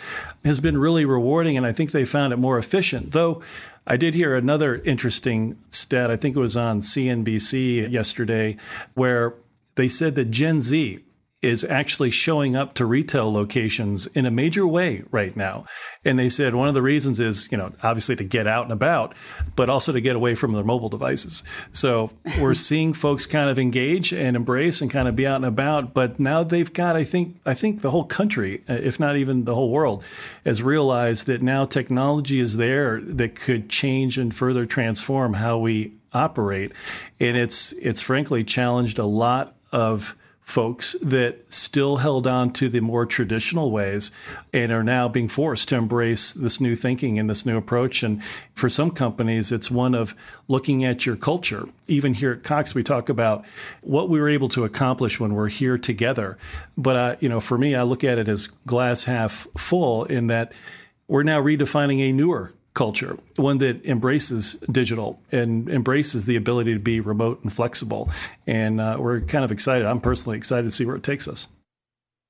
has 0.43 0.59
been 0.61 0.79
really 0.79 1.05
rewarding. 1.05 1.59
And 1.59 1.67
I 1.67 1.73
think 1.73 1.91
they 1.91 2.07
found 2.07 2.33
it 2.33 2.37
more 2.37 2.57
efficient. 2.57 3.11
Though 3.11 3.43
I 3.87 3.97
did 3.97 4.15
hear 4.15 4.35
another 4.35 4.77
interesting 4.77 5.59
stat, 5.71 6.11
I 6.11 6.17
think 6.17 6.37
it 6.37 6.41
was 6.41 6.57
on 6.57 6.81
CNBC 6.81 7.91
yesterday, 7.91 8.57
where 8.95 9.35
they 9.77 9.89
said 9.89 10.17
that 10.17 10.31
Gen 10.31 10.61
Z 10.61 11.01
is 11.43 11.65
actually 11.65 12.11
showing 12.11 12.57
up 12.57 12.75
to 12.75 12.87
retail 12.87 13.31
locations 13.31 14.07
in 14.09 14.25
a 14.25 14.31
major 14.31 14.67
way 14.67 15.03
right 15.11 15.37
now. 15.37 15.67
And 16.05 16.19
they 16.19 16.31
said 16.31 16.55
one 16.55 16.67
of 16.67 16.75
the 16.75 16.81
reasons 16.81 17.21
is, 17.21 17.51
you 17.53 17.59
know, 17.59 17.73
obviously 17.83 18.17
to 18.17 18.25
get 18.25 18.47
out 18.47 18.65
and 18.65 18.73
about, 18.73 19.15
but 19.55 19.69
also 19.69 19.93
to 19.93 20.01
get 20.01 20.17
away 20.17 20.35
from 20.35 20.53
their 20.55 20.65
mobile 20.65 20.89
devices. 20.89 21.45
So 21.73 22.11
we're 22.41 22.55
seeing 22.55 22.95
folks 22.95 23.27
kind 23.27 23.51
of 23.51 23.59
engage 23.59 24.15
and 24.15 24.35
embrace 24.35 24.81
and 24.81 24.91
kind 24.91 25.09
of 25.09 25.15
be 25.15 25.27
out 25.27 25.37
and 25.37 25.45
about, 25.45 25.93
but 25.93 26.19
now 26.19 26.43
they've 26.43 26.73
got 26.73 26.97
I 26.97 27.05
think 27.05 27.39
I 27.45 27.53
think 27.53 27.83
the 27.83 27.91
whole 27.91 28.05
country, 28.05 28.63
uh, 28.69 28.75
if 28.75 28.99
not 28.99 29.17
even 29.17 29.45
the 29.45 29.55
whole 29.55 29.71
world, 29.71 30.03
has 30.47 30.63
realized 30.63 31.27
that 31.27 31.43
now 31.43 31.67
technology 31.67 32.41
is 32.41 32.57
there 32.57 33.01
that 33.03 33.35
could 33.35 33.69
change 33.69 34.17
and 34.17 34.35
further 34.35 34.65
transform 34.65 35.35
how 35.35 35.59
we 35.59 35.93
operate. 36.15 36.73
And 37.21 37.37
it's 37.37 37.73
it's 37.73 38.01
frankly 38.01 38.43
challenged 38.43 38.99
a 38.99 39.05
lot 39.05 39.55
of 39.71 40.17
folks 40.47 40.95
that 41.03 41.45
still 41.53 41.97
held 41.97 42.25
on 42.25 42.53
to 42.53 42.69
the 42.69 42.79
more 42.79 43.05
traditional 43.05 43.73
ways 43.73 44.13
and 44.53 44.71
are 44.71 44.85
now 44.85 45.09
being 45.09 45.27
forced 45.27 45.69
to 45.69 45.75
embrace 45.75 46.33
this 46.35 46.61
new 46.61 46.77
thinking 46.77 47.19
and 47.19 47.29
this 47.29 47.45
new 47.45 47.57
approach. 47.57 48.05
And 48.05 48.23
for 48.55 48.69
some 48.69 48.93
companies, 48.93 49.51
it's 49.51 49.73
one 49.73 49.93
of 49.93 50.15
looking 50.47 50.85
at 50.85 51.05
your 51.05 51.17
culture. 51.17 51.69
Even 51.89 52.15
here 52.15 52.31
at 52.31 52.45
Cox, 52.45 52.77
we 52.77 52.85
talk 52.85 53.09
about 53.09 53.45
what 53.81 54.09
we 54.09 54.21
were 54.21 54.29
able 54.29 54.49
to 54.51 54.65
accomplish 54.65 55.19
when 55.19 55.35
we're 55.35 55.49
here 55.49 55.77
together. 55.77 56.39
But, 56.79 56.97
uh, 56.97 57.17
you 57.19 57.29
know, 57.29 57.41
for 57.41 57.59
me, 57.59 57.75
I 57.75 57.83
look 57.83 58.05
at 58.05 58.17
it 58.17 58.29
as 58.29 58.47
glass 58.67 59.03
half 59.03 59.49
full 59.59 60.05
in 60.05 60.29
that 60.29 60.53
we're 61.09 61.25
now 61.25 61.43
redefining 61.43 62.09
a 62.09 62.13
newer 62.13 62.53
culture, 62.77 63.19
one 63.37 63.59
that 63.59 63.85
embraces 63.85 64.53
digital 64.71 65.19
and 65.33 65.69
embraces 65.69 66.27
the 66.27 66.37
ability 66.37 66.75
to 66.75 66.79
be 66.79 67.01
remote 67.01 67.43
and 67.43 67.53
flexible. 67.53 68.09
And 68.47 68.81
uh, 68.81 68.99
we're 69.01 69.23
kind 69.23 69.45
of 69.45 69.51
excited. 69.51 69.87
I'm 69.87 70.01
personally 70.01 70.37
excited 70.37 70.65
to 70.65 70.71
see 70.71 70.85
where 70.85 70.95
it 70.95 71.03
takes 71.03 71.27
us. 71.27 71.49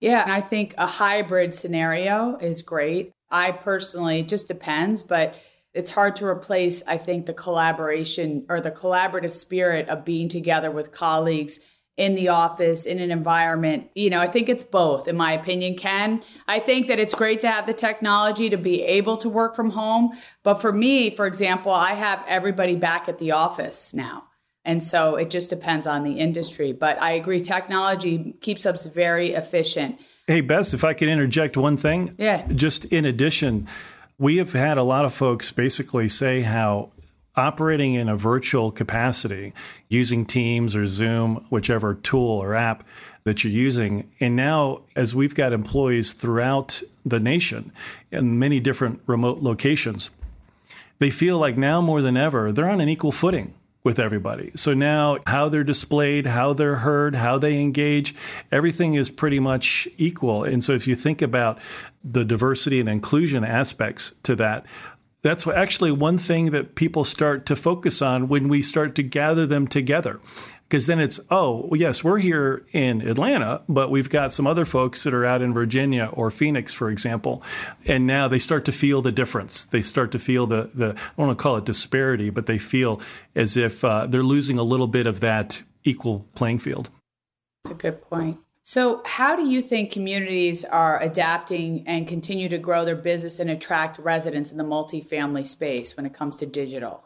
Yeah, 0.00 0.24
I 0.26 0.40
think 0.40 0.74
a 0.78 0.86
hybrid 0.86 1.52
scenario 1.52 2.36
is 2.36 2.62
great. 2.62 3.12
I 3.30 3.50
personally, 3.50 4.20
it 4.20 4.28
just 4.28 4.46
depends, 4.46 5.02
but 5.02 5.34
it's 5.74 5.90
hard 5.90 6.16
to 6.16 6.26
replace, 6.26 6.86
I 6.86 6.96
think, 6.96 7.26
the 7.26 7.34
collaboration 7.34 8.46
or 8.48 8.60
the 8.60 8.70
collaborative 8.70 9.32
spirit 9.32 9.88
of 9.88 10.04
being 10.04 10.28
together 10.28 10.70
with 10.70 10.92
colleagues 10.92 11.60
in 11.96 12.14
the 12.14 12.28
office 12.28 12.84
in 12.86 12.98
an 12.98 13.10
environment 13.10 13.88
you 13.94 14.10
know 14.10 14.20
i 14.20 14.26
think 14.26 14.48
it's 14.48 14.64
both 14.64 15.08
in 15.08 15.16
my 15.16 15.32
opinion 15.32 15.76
ken 15.76 16.22
i 16.46 16.58
think 16.58 16.88
that 16.88 16.98
it's 16.98 17.14
great 17.14 17.40
to 17.40 17.48
have 17.48 17.66
the 17.66 17.74
technology 17.74 18.50
to 18.50 18.58
be 18.58 18.82
able 18.82 19.16
to 19.16 19.28
work 19.28 19.56
from 19.56 19.70
home 19.70 20.10
but 20.42 20.54
for 20.54 20.72
me 20.72 21.10
for 21.10 21.26
example 21.26 21.72
i 21.72 21.92
have 21.92 22.22
everybody 22.28 22.76
back 22.76 23.08
at 23.08 23.18
the 23.18 23.30
office 23.30 23.94
now 23.94 24.24
and 24.64 24.82
so 24.82 25.16
it 25.16 25.30
just 25.30 25.48
depends 25.48 25.86
on 25.86 26.04
the 26.04 26.18
industry 26.18 26.72
but 26.72 27.00
i 27.00 27.12
agree 27.12 27.40
technology 27.40 28.34
keeps 28.40 28.66
us 28.66 28.86
very 28.86 29.30
efficient 29.30 29.98
Hey, 30.28 30.40
Bess, 30.40 30.74
if 30.74 30.82
I 30.82 30.92
could 30.92 31.08
interject 31.08 31.56
one 31.56 31.76
thing. 31.76 32.16
Yeah. 32.18 32.44
Just 32.48 32.84
in 32.86 33.04
addition, 33.04 33.68
we 34.18 34.38
have 34.38 34.52
had 34.52 34.76
a 34.76 34.82
lot 34.82 35.04
of 35.04 35.14
folks 35.14 35.52
basically 35.52 36.08
say 36.08 36.40
how 36.40 36.90
operating 37.36 37.94
in 37.94 38.08
a 38.08 38.16
virtual 38.16 38.70
capacity 38.70 39.52
using 39.88 40.24
Teams 40.24 40.74
or 40.74 40.86
Zoom, 40.86 41.46
whichever 41.50 41.94
tool 41.94 42.30
or 42.42 42.54
app 42.54 42.84
that 43.24 43.44
you're 43.44 43.52
using. 43.52 44.10
And 44.20 44.36
now, 44.36 44.82
as 44.94 45.14
we've 45.14 45.34
got 45.34 45.52
employees 45.52 46.12
throughout 46.12 46.82
the 47.04 47.20
nation 47.20 47.72
in 48.10 48.38
many 48.38 48.60
different 48.60 49.00
remote 49.06 49.40
locations, 49.40 50.10
they 50.98 51.10
feel 51.10 51.38
like 51.38 51.58
now 51.58 51.80
more 51.80 52.00
than 52.00 52.16
ever, 52.16 52.52
they're 52.52 52.70
on 52.70 52.80
an 52.80 52.88
equal 52.88 53.12
footing 53.12 53.52
with 53.86 54.00
everybody. 54.00 54.50
So 54.56 54.74
now, 54.74 55.18
how 55.26 55.48
they're 55.48 55.62
displayed, 55.62 56.26
how 56.26 56.54
they're 56.54 56.76
heard, 56.76 57.14
how 57.14 57.38
they 57.38 57.60
engage, 57.60 58.14
everything 58.50 58.94
is 58.94 59.10
pretty 59.10 59.38
much 59.38 59.86
equal. 59.96 60.42
And 60.42 60.62
so, 60.64 60.72
if 60.72 60.88
you 60.88 60.96
think 60.96 61.22
about 61.22 61.58
the 62.02 62.24
diversity 62.24 62.80
and 62.80 62.88
inclusion 62.88 63.44
aspects 63.44 64.12
to 64.24 64.34
that, 64.36 64.66
that's 65.26 65.46
actually 65.46 65.90
one 65.90 66.18
thing 66.18 66.52
that 66.52 66.74
people 66.74 67.04
start 67.04 67.46
to 67.46 67.56
focus 67.56 68.00
on 68.00 68.28
when 68.28 68.48
we 68.48 68.62
start 68.62 68.94
to 68.94 69.02
gather 69.02 69.46
them 69.46 69.66
together. 69.66 70.20
Because 70.68 70.86
then 70.86 70.98
it's, 70.98 71.20
oh, 71.30 71.72
yes, 71.74 72.02
we're 72.02 72.18
here 72.18 72.64
in 72.72 73.00
Atlanta, 73.00 73.62
but 73.68 73.90
we've 73.90 74.10
got 74.10 74.32
some 74.32 74.46
other 74.46 74.64
folks 74.64 75.04
that 75.04 75.14
are 75.14 75.24
out 75.24 75.42
in 75.42 75.52
Virginia 75.52 76.10
or 76.12 76.30
Phoenix, 76.30 76.72
for 76.72 76.90
example. 76.90 77.42
And 77.84 78.06
now 78.06 78.26
they 78.26 78.38
start 78.38 78.64
to 78.64 78.72
feel 78.72 79.00
the 79.02 79.12
difference. 79.12 79.66
They 79.66 79.82
start 79.82 80.12
to 80.12 80.18
feel 80.18 80.46
the, 80.46 80.70
the 80.74 80.90
I 80.90 81.12
don't 81.16 81.26
want 81.26 81.38
to 81.38 81.42
call 81.42 81.56
it 81.56 81.64
disparity, 81.64 82.30
but 82.30 82.46
they 82.46 82.58
feel 82.58 83.00
as 83.34 83.56
if 83.56 83.84
uh, 83.84 84.06
they're 84.06 84.24
losing 84.24 84.58
a 84.58 84.64
little 84.64 84.88
bit 84.88 85.06
of 85.06 85.20
that 85.20 85.62
equal 85.84 86.26
playing 86.34 86.58
field. 86.58 86.90
That's 87.64 87.74
a 87.74 87.78
good 87.78 88.02
point. 88.02 88.38
So, 88.68 89.00
how 89.06 89.36
do 89.36 89.46
you 89.46 89.62
think 89.62 89.92
communities 89.92 90.64
are 90.64 91.00
adapting 91.00 91.84
and 91.86 92.08
continue 92.08 92.48
to 92.48 92.58
grow 92.58 92.84
their 92.84 92.96
business 92.96 93.38
and 93.38 93.48
attract 93.48 93.96
residents 94.00 94.50
in 94.50 94.58
the 94.58 94.64
multifamily 94.64 95.46
space 95.46 95.96
when 95.96 96.04
it 96.04 96.12
comes 96.12 96.34
to 96.38 96.46
digital? 96.46 97.04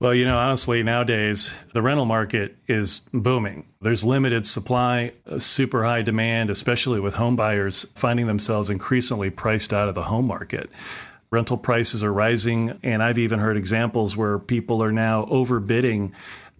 Well, 0.00 0.14
you 0.14 0.24
know, 0.24 0.38
honestly, 0.38 0.84
nowadays 0.84 1.52
the 1.72 1.82
rental 1.82 2.04
market 2.04 2.56
is 2.68 3.00
booming. 3.12 3.66
There's 3.80 4.04
limited 4.04 4.46
supply, 4.46 5.14
uh, 5.26 5.40
super 5.40 5.82
high 5.82 6.02
demand, 6.02 6.50
especially 6.50 7.00
with 7.00 7.14
home 7.14 7.34
buyers 7.34 7.84
finding 7.96 8.28
themselves 8.28 8.70
increasingly 8.70 9.30
priced 9.30 9.72
out 9.72 9.88
of 9.88 9.96
the 9.96 10.04
home 10.04 10.28
market. 10.28 10.70
Rental 11.32 11.56
prices 11.56 12.04
are 12.04 12.12
rising, 12.12 12.78
and 12.84 13.02
I've 13.02 13.18
even 13.18 13.40
heard 13.40 13.56
examples 13.56 14.16
where 14.16 14.38
people 14.38 14.84
are 14.84 14.92
now 14.92 15.24
overbidding 15.24 16.12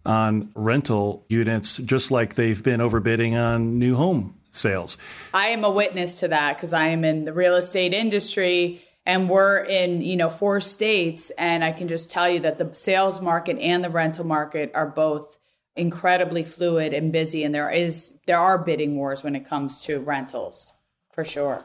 on 0.06 0.50
rental 0.54 1.24
units, 1.28 1.78
just 1.78 2.10
like 2.10 2.34
they've 2.34 2.62
been 2.62 2.80
overbidding 2.80 3.38
on 3.38 3.78
new 3.78 3.96
home 3.96 4.34
sales. 4.50 4.96
I 5.32 5.48
am 5.48 5.64
a 5.64 5.70
witness 5.70 6.14
to 6.20 6.28
that 6.28 6.56
because 6.56 6.72
I 6.72 6.88
am 6.88 7.04
in 7.04 7.24
the 7.24 7.32
real 7.32 7.56
estate 7.56 7.92
industry 7.92 8.80
and 9.06 9.28
we're 9.28 9.64
in 9.64 10.02
you 10.02 10.16
know 10.16 10.30
four 10.30 10.60
states. 10.60 11.30
And 11.30 11.64
i 11.64 11.72
can 11.72 11.88
just 11.88 12.10
tell 12.10 12.28
you 12.28 12.40
that 12.40 12.58
the 12.58 12.74
sales 12.74 13.20
market 13.20 13.58
and 13.58 13.82
the 13.82 13.90
rental 13.90 14.24
market 14.24 14.70
are 14.74 14.88
both 14.88 15.38
incredibly 15.76 16.44
fluid 16.44 16.94
and 16.94 17.12
busy. 17.12 17.42
And 17.44 17.54
there 17.54 17.70
is 17.70 18.20
there 18.26 18.38
are 18.38 18.58
bidding 18.58 18.96
wars 18.96 19.22
when 19.22 19.34
it 19.34 19.46
comes 19.46 19.82
to 19.82 20.00
rentals 20.00 20.74
for 21.12 21.24
sure. 21.24 21.64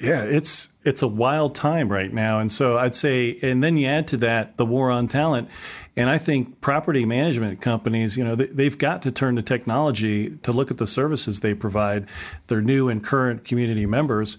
Yeah, 0.00 0.22
it's 0.22 0.70
it's 0.82 1.02
a 1.02 1.08
wild 1.08 1.54
time 1.54 1.90
right 1.90 2.10
now, 2.10 2.40
and 2.40 2.50
so 2.50 2.78
I'd 2.78 2.94
say, 2.94 3.38
and 3.42 3.62
then 3.62 3.76
you 3.76 3.86
add 3.86 4.08
to 4.08 4.16
that 4.18 4.56
the 4.56 4.64
war 4.64 4.90
on 4.90 5.08
talent, 5.08 5.50
and 6.00 6.08
I 6.08 6.16
think 6.16 6.62
property 6.62 7.04
management 7.04 7.60
companies, 7.60 8.16
you 8.16 8.24
know, 8.24 8.34
they, 8.34 8.64
have 8.64 8.78
got 8.78 9.02
to 9.02 9.12
turn 9.12 9.36
to 9.36 9.42
technology 9.42 10.30
to 10.38 10.50
look 10.50 10.70
at 10.70 10.78
the 10.78 10.86
services 10.86 11.40
they 11.40 11.52
provide 11.52 12.08
their 12.46 12.62
new 12.62 12.88
and 12.88 13.04
current 13.04 13.44
community 13.44 13.84
members. 13.84 14.38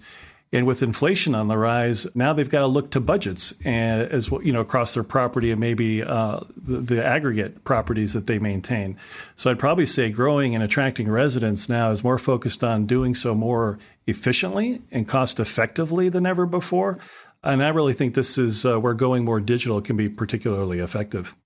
And 0.52 0.66
with 0.66 0.82
inflation 0.82 1.36
on 1.36 1.46
the 1.46 1.56
rise, 1.56 2.04
now 2.16 2.32
they've 2.32 2.48
got 2.48 2.62
to 2.62 2.66
look 2.66 2.90
to 2.90 3.00
budgets 3.00 3.54
and 3.64 4.02
as 4.10 4.28
well, 4.28 4.42
you 4.42 4.52
know, 4.52 4.60
across 4.60 4.94
their 4.94 5.04
property 5.04 5.52
and 5.52 5.60
maybe 5.60 6.02
uh, 6.02 6.40
the, 6.56 6.78
the, 6.78 7.04
aggregate 7.04 7.62
properties 7.62 8.12
that 8.14 8.26
they 8.26 8.40
maintain. 8.40 8.96
So 9.36 9.48
I'd 9.48 9.60
probably 9.60 9.86
say 9.86 10.10
growing 10.10 10.56
and 10.56 10.64
attracting 10.64 11.08
residents 11.08 11.68
now 11.68 11.92
is 11.92 12.02
more 12.02 12.18
focused 12.18 12.64
on 12.64 12.86
doing 12.86 13.14
so 13.14 13.36
more 13.36 13.78
efficiently 14.08 14.82
and 14.90 15.06
cost 15.06 15.38
effectively 15.38 16.08
than 16.08 16.26
ever 16.26 16.44
before. 16.44 16.98
And 17.44 17.62
I 17.62 17.68
really 17.68 17.94
think 17.94 18.14
this 18.14 18.36
is 18.36 18.66
uh, 18.66 18.80
where 18.80 18.94
going 18.94 19.24
more 19.24 19.38
digital 19.38 19.80
can 19.80 19.96
be 19.96 20.08
particularly 20.08 20.80
effective. 20.80 21.36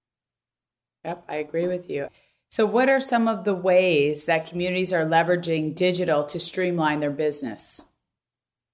Yep, 1.07 1.25
I 1.29 1.37
agree 1.37 1.69
with 1.69 1.89
you. 1.89 2.09
So, 2.49 2.67
what 2.67 2.89
are 2.89 3.01
some 3.01 3.29
of 3.29 3.45
the 3.45 3.55
ways 3.55 4.27
that 4.27 4.47
communities 4.47 4.93
are 4.93 5.05
leveraging 5.05 5.75
digital 5.75 6.25
to 6.25 6.41
streamline 6.41 6.99
their 6.99 7.11
business? 7.13 7.93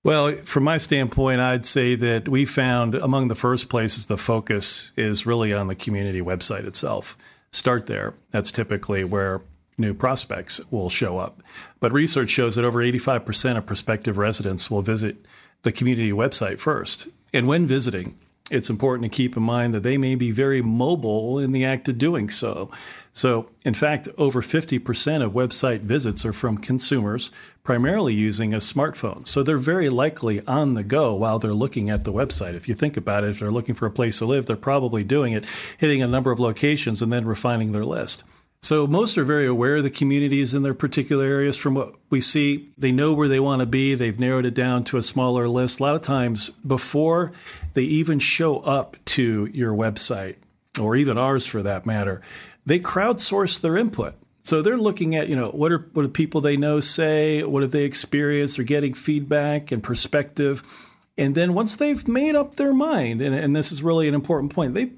Well, 0.02 0.36
from 0.42 0.64
my 0.64 0.78
standpoint, 0.78 1.40
I'd 1.40 1.66
say 1.66 1.94
that 1.94 2.28
we 2.28 2.46
found 2.46 2.94
among 2.94 3.28
the 3.28 3.34
first 3.34 3.68
places 3.68 4.06
the 4.06 4.16
focus 4.16 4.90
is 4.96 5.26
really 5.26 5.52
on 5.52 5.68
the 5.68 5.74
community 5.74 6.22
website 6.22 6.64
itself. 6.64 7.16
Start 7.52 7.86
there. 7.86 8.14
That's 8.30 8.50
typically 8.50 9.04
where 9.04 9.42
new 9.76 9.92
prospects 9.92 10.58
will 10.70 10.88
show 10.88 11.18
up. 11.18 11.42
But 11.80 11.92
research 11.92 12.30
shows 12.30 12.56
that 12.56 12.64
over 12.64 12.82
85% 12.82 13.58
of 13.58 13.66
prospective 13.66 14.16
residents 14.16 14.70
will 14.70 14.82
visit 14.82 15.16
the 15.62 15.72
community 15.72 16.12
website 16.12 16.58
first. 16.58 17.08
And 17.32 17.46
when 17.46 17.66
visiting, 17.66 18.18
it's 18.50 18.68
important 18.68 19.10
to 19.10 19.16
keep 19.16 19.36
in 19.36 19.42
mind 19.42 19.72
that 19.72 19.82
they 19.82 19.96
may 19.96 20.14
be 20.14 20.30
very 20.30 20.60
mobile 20.62 21.38
in 21.38 21.52
the 21.52 21.64
act 21.64 21.88
of 21.88 21.96
doing 21.96 22.28
so. 22.28 22.70
So, 23.14 23.48
in 23.64 23.74
fact, 23.74 24.08
over 24.18 24.42
50% 24.42 25.22
of 25.22 25.32
website 25.32 25.80
visits 25.80 26.24
are 26.24 26.32
from 26.32 26.58
consumers, 26.58 27.30
primarily 27.62 28.14
using 28.14 28.52
a 28.52 28.58
smartphone. 28.58 29.26
So, 29.26 29.42
they're 29.42 29.58
very 29.58 29.88
likely 29.88 30.44
on 30.46 30.74
the 30.74 30.82
go 30.82 31.14
while 31.14 31.38
they're 31.38 31.54
looking 31.54 31.88
at 31.88 32.04
the 32.04 32.12
website. 32.12 32.54
If 32.54 32.68
you 32.68 32.74
think 32.74 32.96
about 32.96 33.24
it, 33.24 33.30
if 33.30 33.38
they're 33.38 33.50
looking 33.50 33.74
for 33.74 33.86
a 33.86 33.90
place 33.90 34.18
to 34.18 34.26
live, 34.26 34.46
they're 34.46 34.56
probably 34.56 35.04
doing 35.04 35.32
it, 35.32 35.44
hitting 35.78 36.02
a 36.02 36.06
number 36.06 36.32
of 36.32 36.40
locations, 36.40 37.00
and 37.00 37.12
then 37.12 37.26
refining 37.26 37.72
their 37.72 37.84
list. 37.84 38.22
So 38.62 38.86
most 38.86 39.18
are 39.18 39.24
very 39.24 39.46
aware 39.46 39.78
of 39.78 39.82
the 39.82 39.90
communities 39.90 40.54
in 40.54 40.62
their 40.62 40.72
particular 40.72 41.24
areas. 41.24 41.56
From 41.56 41.74
what 41.74 41.96
we 42.10 42.20
see, 42.20 42.70
they 42.78 42.92
know 42.92 43.12
where 43.12 43.26
they 43.26 43.40
want 43.40 43.58
to 43.58 43.66
be. 43.66 43.96
They've 43.96 44.18
narrowed 44.18 44.46
it 44.46 44.54
down 44.54 44.84
to 44.84 44.98
a 44.98 45.02
smaller 45.02 45.48
list. 45.48 45.80
A 45.80 45.82
lot 45.82 45.96
of 45.96 46.02
times, 46.02 46.50
before 46.50 47.32
they 47.72 47.82
even 47.82 48.20
show 48.20 48.60
up 48.60 48.96
to 49.06 49.50
your 49.52 49.72
website, 49.72 50.36
or 50.80 50.94
even 50.94 51.18
ours 51.18 51.44
for 51.44 51.60
that 51.62 51.86
matter, 51.86 52.22
they 52.64 52.78
crowdsource 52.78 53.60
their 53.60 53.76
input. 53.76 54.14
So 54.44 54.62
they're 54.62 54.76
looking 54.76 55.16
at, 55.16 55.28
you 55.28 55.34
know, 55.34 55.50
what 55.50 55.72
are 55.72 55.88
what 55.92 56.02
do 56.02 56.08
people 56.08 56.40
they 56.40 56.56
know 56.56 56.78
say? 56.78 57.42
What 57.42 57.62
have 57.62 57.72
they 57.72 57.84
experienced? 57.84 58.56
They're 58.56 58.64
getting 58.64 58.94
feedback 58.94 59.72
and 59.72 59.82
perspective. 59.82 60.62
And 61.18 61.34
then 61.34 61.54
once 61.54 61.76
they've 61.76 62.06
made 62.06 62.36
up 62.36 62.54
their 62.54 62.72
mind, 62.72 63.22
and, 63.22 63.34
and 63.34 63.54
this 63.54 63.72
is 63.72 63.82
really 63.82 64.08
an 64.08 64.14
important 64.14 64.54
point, 64.54 64.74
they 64.74 64.92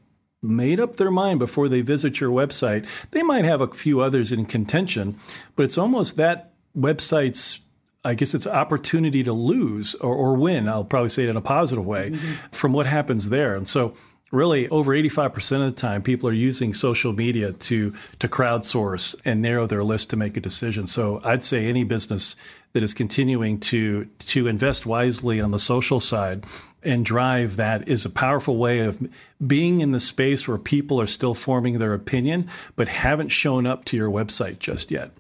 made 0.44 0.78
up 0.78 0.96
their 0.96 1.10
mind 1.10 1.38
before 1.38 1.68
they 1.68 1.80
visit 1.80 2.20
your 2.20 2.30
website. 2.30 2.86
They 3.10 3.22
might 3.22 3.44
have 3.44 3.60
a 3.60 3.68
few 3.68 4.00
others 4.00 4.30
in 4.30 4.46
contention, 4.46 5.18
but 5.56 5.64
it's 5.64 5.78
almost 5.78 6.16
that 6.16 6.52
website's 6.76 7.60
I 8.06 8.12
guess 8.12 8.34
it's 8.34 8.46
opportunity 8.46 9.22
to 9.22 9.32
lose 9.32 9.94
or, 9.94 10.14
or 10.14 10.34
win. 10.34 10.68
I'll 10.68 10.84
probably 10.84 11.08
say 11.08 11.24
it 11.24 11.30
in 11.30 11.38
a 11.38 11.40
positive 11.40 11.86
way 11.86 12.10
mm-hmm. 12.10 12.48
from 12.52 12.74
what 12.74 12.84
happens 12.84 13.30
there. 13.30 13.56
And 13.56 13.66
so 13.66 13.94
really 14.34 14.68
over 14.68 14.92
85% 14.92 15.66
of 15.66 15.74
the 15.74 15.80
time 15.80 16.02
people 16.02 16.28
are 16.28 16.32
using 16.32 16.74
social 16.74 17.12
media 17.12 17.52
to 17.52 17.94
to 18.18 18.28
crowdsource 18.28 19.14
and 19.24 19.40
narrow 19.40 19.66
their 19.66 19.84
list 19.84 20.10
to 20.10 20.16
make 20.16 20.36
a 20.36 20.40
decision 20.40 20.86
so 20.86 21.20
i'd 21.24 21.44
say 21.44 21.66
any 21.66 21.84
business 21.84 22.34
that 22.72 22.82
is 22.82 22.92
continuing 22.92 23.60
to 23.60 24.06
to 24.18 24.48
invest 24.48 24.86
wisely 24.86 25.40
on 25.40 25.52
the 25.52 25.58
social 25.58 26.00
side 26.00 26.44
and 26.84 27.04
drive 27.04 27.56
that 27.56 27.88
is 27.88 28.04
a 28.04 28.10
powerful 28.10 28.56
way 28.56 28.80
of 28.80 29.08
being 29.46 29.80
in 29.80 29.92
the 29.92 30.00
space 30.00 30.48
where 30.48 30.58
people 30.58 31.00
are 31.00 31.06
still 31.06 31.34
forming 31.34 31.78
their 31.78 31.94
opinion 31.94 32.48
but 32.76 32.88
haven't 32.88 33.28
shown 33.28 33.66
up 33.66 33.84
to 33.86 33.96
your 33.96 34.10
website 34.10 34.58
just 34.58 34.90
yet. 34.90 35.10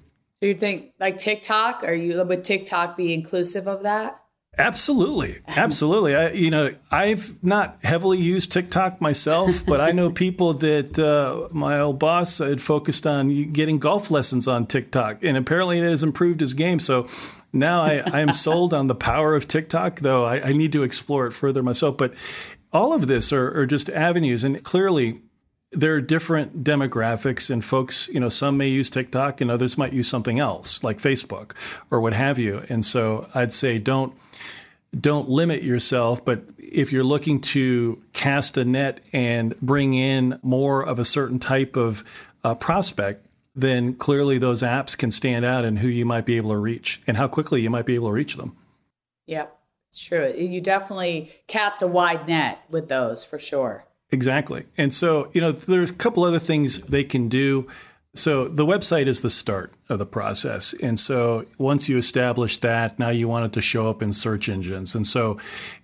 So 0.40 0.48
you 0.48 0.54
think 0.54 0.92
like 1.00 1.18
TikTok? 1.18 1.84
Are 1.84 1.94
you 1.94 2.22
would 2.24 2.44
TikTok 2.44 2.96
be 2.96 3.14
inclusive 3.14 3.66
of 3.66 3.82
that? 3.82 4.23
Absolutely, 4.58 5.40
absolutely. 5.48 6.14
I, 6.14 6.30
you 6.30 6.50
know, 6.50 6.74
I've 6.90 7.42
not 7.42 7.78
heavily 7.82 8.18
used 8.18 8.52
TikTok 8.52 9.00
myself, 9.00 9.64
but 9.66 9.80
I 9.80 9.92
know 9.92 10.10
people 10.10 10.54
that 10.54 10.98
uh, 10.98 11.48
my 11.50 11.80
old 11.80 11.98
boss 11.98 12.38
had 12.38 12.60
focused 12.60 13.06
on 13.06 13.52
getting 13.52 13.78
golf 13.78 14.10
lessons 14.10 14.46
on 14.46 14.66
TikTok, 14.66 15.22
and 15.22 15.36
apparently 15.36 15.78
it 15.78 15.84
has 15.84 16.02
improved 16.02 16.40
his 16.40 16.54
game. 16.54 16.78
So 16.78 17.08
now 17.52 17.82
I, 17.82 18.02
I 18.12 18.20
am 18.20 18.32
sold 18.32 18.74
on 18.74 18.86
the 18.86 18.94
power 18.94 19.34
of 19.34 19.48
TikTok, 19.48 20.00
though 20.00 20.24
I, 20.24 20.48
I, 20.48 20.52
need 20.52 20.72
to 20.72 20.82
explore 20.82 21.26
it 21.26 21.32
further 21.32 21.62
myself. 21.62 21.96
But 21.96 22.14
all 22.72 22.92
of 22.92 23.06
this 23.06 23.32
are, 23.32 23.58
are 23.58 23.66
just 23.66 23.88
avenues, 23.90 24.44
and 24.44 24.62
clearly 24.62 25.20
there 25.70 25.94
are 25.94 26.00
different 26.00 26.62
demographics 26.62 27.50
and 27.50 27.64
folks 27.64 28.08
you 28.08 28.20
know 28.20 28.28
some 28.28 28.56
may 28.56 28.68
use 28.68 28.88
tiktok 28.88 29.40
and 29.40 29.50
others 29.50 29.76
might 29.76 29.92
use 29.92 30.06
something 30.06 30.38
else 30.38 30.84
like 30.84 31.00
facebook 31.00 31.52
or 31.90 32.00
what 32.00 32.12
have 32.12 32.38
you 32.38 32.62
and 32.68 32.84
so 32.84 33.28
i'd 33.34 33.52
say 33.52 33.76
don't 33.76 34.14
don't 35.00 35.28
limit 35.28 35.62
yourself 35.62 36.24
but 36.24 36.42
if 36.58 36.92
you're 36.92 37.04
looking 37.04 37.40
to 37.40 38.02
cast 38.12 38.56
a 38.56 38.64
net 38.64 39.00
and 39.12 39.58
bring 39.60 39.94
in 39.94 40.38
more 40.42 40.84
of 40.84 40.98
a 40.98 41.04
certain 41.04 41.38
type 41.38 41.76
of 41.76 42.04
uh, 42.42 42.54
prospect 42.54 43.26
then 43.54 43.94
clearly 43.94 44.38
those 44.38 44.62
apps 44.62 44.96
can 44.96 45.10
stand 45.10 45.44
out 45.44 45.64
in 45.64 45.76
who 45.76 45.88
you 45.88 46.04
might 46.04 46.26
be 46.26 46.36
able 46.36 46.50
to 46.50 46.56
reach 46.56 47.00
and 47.06 47.16
how 47.16 47.28
quickly 47.28 47.60
you 47.60 47.70
might 47.70 47.86
be 47.86 47.94
able 47.94 48.08
to 48.08 48.12
reach 48.12 48.36
them. 48.36 48.56
Yep, 49.26 49.56
it's 49.88 50.04
true. 50.04 50.34
You 50.36 50.60
definitely 50.60 51.30
cast 51.46 51.80
a 51.80 51.86
wide 51.86 52.26
net 52.28 52.58
with 52.68 52.88
those 52.88 53.22
for 53.22 53.38
sure. 53.38 53.84
Exactly. 54.10 54.64
And 54.76 54.92
so, 54.92 55.30
you 55.32 55.40
know, 55.40 55.52
there's 55.52 55.90
a 55.90 55.94
couple 55.94 56.24
other 56.24 56.38
things 56.38 56.80
they 56.80 57.04
can 57.04 57.28
do. 57.28 57.66
So 58.16 58.46
the 58.46 58.64
website 58.64 59.08
is 59.08 59.22
the 59.22 59.30
start 59.30 59.72
of 59.88 59.98
the 59.98 60.06
process. 60.06 60.72
And 60.74 60.98
so 61.00 61.46
once 61.58 61.88
you 61.88 61.98
establish 61.98 62.58
that, 62.58 62.96
now 62.96 63.08
you 63.08 63.26
want 63.26 63.46
it 63.46 63.52
to 63.54 63.60
show 63.60 63.90
up 63.90 64.02
in 64.02 64.12
search 64.12 64.48
engines. 64.48 64.94
And 64.94 65.04
so 65.04 65.38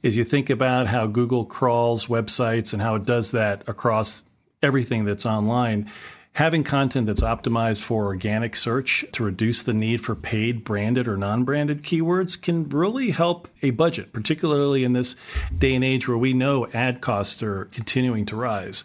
as 0.04 0.16
you 0.16 0.24
think 0.24 0.48
about 0.48 0.86
how 0.86 1.08
Google 1.08 1.44
crawls 1.44 2.06
websites 2.06 2.72
and 2.72 2.80
how 2.80 2.94
it 2.94 3.04
does 3.04 3.32
that 3.32 3.68
across 3.68 4.22
everything 4.62 5.04
that's 5.04 5.26
online, 5.26 5.90
having 6.34 6.62
content 6.62 7.08
that's 7.08 7.22
optimized 7.22 7.82
for 7.82 8.04
organic 8.04 8.54
search 8.54 9.04
to 9.10 9.24
reduce 9.24 9.64
the 9.64 9.74
need 9.74 10.00
for 10.00 10.14
paid 10.14 10.62
branded 10.62 11.08
or 11.08 11.16
non-branded 11.16 11.82
keywords 11.82 12.40
can 12.40 12.68
really 12.68 13.10
help 13.10 13.48
a 13.62 13.70
budget, 13.70 14.12
particularly 14.12 14.84
in 14.84 14.92
this 14.92 15.16
day 15.58 15.74
and 15.74 15.82
age 15.82 16.06
where 16.06 16.16
we 16.16 16.32
know 16.32 16.68
ad 16.68 17.00
costs 17.00 17.42
are 17.42 17.64
continuing 17.66 18.24
to 18.24 18.36
rise. 18.36 18.84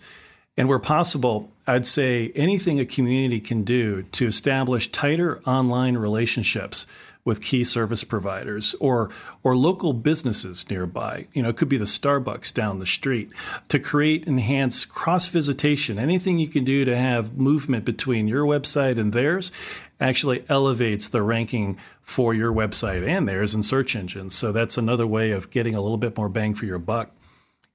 And 0.57 0.69
where 0.69 0.79
possible, 0.79 1.51
I'd 1.67 1.85
say 1.85 2.31
anything 2.33 2.79
a 2.79 2.85
community 2.85 3.41
can 3.41 3.63
do 3.63 4.03
to 4.03 4.27
establish 4.27 4.91
tighter 4.91 5.41
online 5.45 5.97
relationships 5.97 6.85
with 7.25 7.41
key 7.41 7.63
service 7.63 8.03
providers 8.03 8.75
or 8.79 9.09
or 9.43 9.57
local 9.57 9.93
businesses 9.93 10.69
nearby. 10.69 11.27
You 11.33 11.41
know, 11.41 11.49
it 11.49 11.57
could 11.57 11.67
be 11.67 11.77
the 11.77 11.85
Starbucks 11.85 12.53
down 12.53 12.79
the 12.79 12.85
street 12.85 13.31
to 13.67 13.79
create 13.79 14.27
enhanced 14.27 14.89
cross 14.89 15.27
visitation. 15.27 15.97
Anything 15.97 16.37
you 16.37 16.47
can 16.47 16.63
do 16.63 16.85
to 16.85 16.95
have 16.95 17.35
movement 17.35 17.83
between 17.83 18.27
your 18.27 18.45
website 18.45 18.99
and 18.99 19.11
theirs 19.11 19.51
actually 19.99 20.45
elevates 20.47 21.09
the 21.09 21.23
ranking 21.23 21.77
for 22.03 22.33
your 22.33 22.53
website 22.53 23.05
and 23.05 23.27
theirs 23.27 23.55
in 23.55 23.63
search 23.63 23.95
engines. 23.95 24.35
So 24.35 24.51
that's 24.51 24.77
another 24.77 25.07
way 25.07 25.31
of 25.31 25.49
getting 25.49 25.73
a 25.73 25.81
little 25.81 25.97
bit 25.97 26.15
more 26.15 26.29
bang 26.29 26.53
for 26.53 26.65
your 26.65 26.79
buck. 26.79 27.11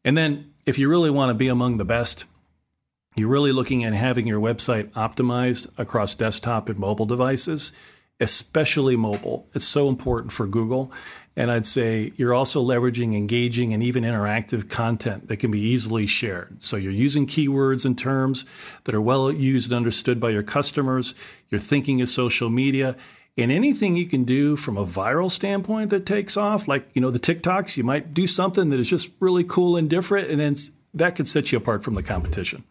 And 0.04 0.16
then 0.16 0.52
if 0.64 0.78
you 0.78 0.88
really 0.88 1.10
want 1.10 1.30
to 1.30 1.34
be 1.34 1.49
among 1.49 1.78
the 1.78 1.84
best, 1.84 2.25
you're 3.20 3.28
really 3.28 3.52
looking 3.52 3.84
at 3.84 3.92
having 3.92 4.26
your 4.26 4.40
website 4.40 4.90
optimized 4.92 5.68
across 5.78 6.14
desktop 6.14 6.68
and 6.68 6.78
mobile 6.78 7.06
devices, 7.06 7.72
especially 8.18 8.96
mobile. 8.96 9.48
It's 9.54 9.64
so 9.64 9.88
important 9.88 10.32
for 10.32 10.46
Google. 10.46 10.92
And 11.36 11.50
I'd 11.50 11.64
say 11.64 12.12
you're 12.16 12.34
also 12.34 12.62
leveraging 12.62 13.16
engaging 13.16 13.72
and 13.72 13.82
even 13.82 14.02
interactive 14.02 14.68
content 14.68 15.28
that 15.28 15.38
can 15.38 15.50
be 15.50 15.60
easily 15.60 16.06
shared. 16.06 16.62
So 16.62 16.76
you're 16.76 16.92
using 16.92 17.26
keywords 17.26 17.84
and 17.84 17.96
terms 17.96 18.44
that 18.84 18.94
are 18.94 19.00
well 19.00 19.30
used 19.30 19.70
and 19.70 19.76
understood 19.76 20.20
by 20.20 20.30
your 20.30 20.42
customers. 20.42 21.14
You're 21.48 21.60
thinking 21.60 22.02
of 22.02 22.08
social 22.08 22.50
media 22.50 22.96
and 23.38 23.50
anything 23.52 23.96
you 23.96 24.06
can 24.06 24.24
do 24.24 24.56
from 24.56 24.76
a 24.76 24.84
viral 24.84 25.30
standpoint 25.30 25.90
that 25.90 26.04
takes 26.04 26.36
off, 26.36 26.68
like, 26.68 26.90
you 26.94 27.00
know, 27.00 27.10
the 27.10 27.20
TikToks, 27.20 27.76
you 27.76 27.84
might 27.84 28.12
do 28.12 28.26
something 28.26 28.70
that 28.70 28.80
is 28.80 28.88
just 28.88 29.08
really 29.20 29.44
cool 29.44 29.76
and 29.76 29.88
different. 29.88 30.28
And 30.28 30.40
then 30.40 30.56
that 30.94 31.14
could 31.14 31.28
set 31.28 31.52
you 31.52 31.58
apart 31.58 31.84
from 31.84 31.94
the 31.94 32.02
competition. 32.02 32.64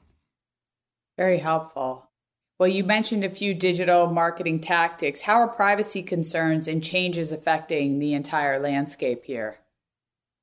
Very 1.20 1.40
helpful. 1.40 2.10
Well, 2.58 2.70
you 2.70 2.86
mentioned 2.86 3.26
a 3.26 3.30
few 3.30 3.54
digital 3.54 4.08
marketing 4.08 4.62
tactics. 4.62 5.24
How 5.24 5.34
are 5.34 5.50
privacy 5.50 6.02
concerns 6.02 6.66
and 6.66 6.82
changes 6.82 7.34
affecting 7.34 8.00
the 8.00 8.14
entire 8.14 8.58
landscape 8.58 9.26
here? 9.26 9.58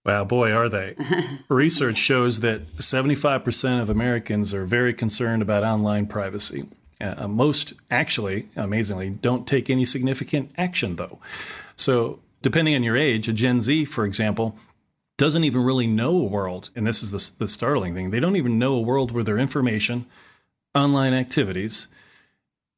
Wow, 0.05 0.25
boy, 0.25 0.53
are 0.53 0.69
they. 0.69 0.95
Research 1.49 1.97
shows 1.97 2.41
that 2.41 2.77
75% 2.77 3.81
of 3.81 3.89
Americans 3.89 4.53
are 4.53 4.67
very 4.67 4.93
concerned 4.93 5.41
about 5.41 5.65
online 5.65 6.09
privacy. 6.09 6.67
Uh, 7.01 7.27
most 7.27 7.73
actually, 7.91 8.51
amazingly, 8.55 9.09
don't 9.09 9.47
take 9.47 9.71
any 9.71 9.87
significant 9.87 10.53
action, 10.59 10.97
though. 10.97 11.19
So, 11.77 12.19
depending 12.43 12.75
on 12.75 12.83
your 12.83 12.99
age, 12.99 13.31
a 13.31 13.33
Gen 13.33 13.63
Z, 13.63 13.87
for 13.87 14.05
example, 14.05 14.59
doesn't 15.17 15.45
even 15.45 15.65
really 15.65 15.87
know 15.87 16.11
a 16.19 16.25
world, 16.25 16.69
and 16.77 16.87
this 16.87 17.03
is 17.03 17.13
the, 17.13 17.45
the 17.47 17.49
startling 17.49 17.95
thing, 17.95 18.11
they 18.11 18.21
don't 18.21 18.37
even 18.37 18.59
know 18.59 18.75
a 18.75 18.83
world 18.83 19.11
where 19.11 19.25
their 19.25 19.39
information 19.39 20.05
online 20.77 21.15
activities 21.15 21.89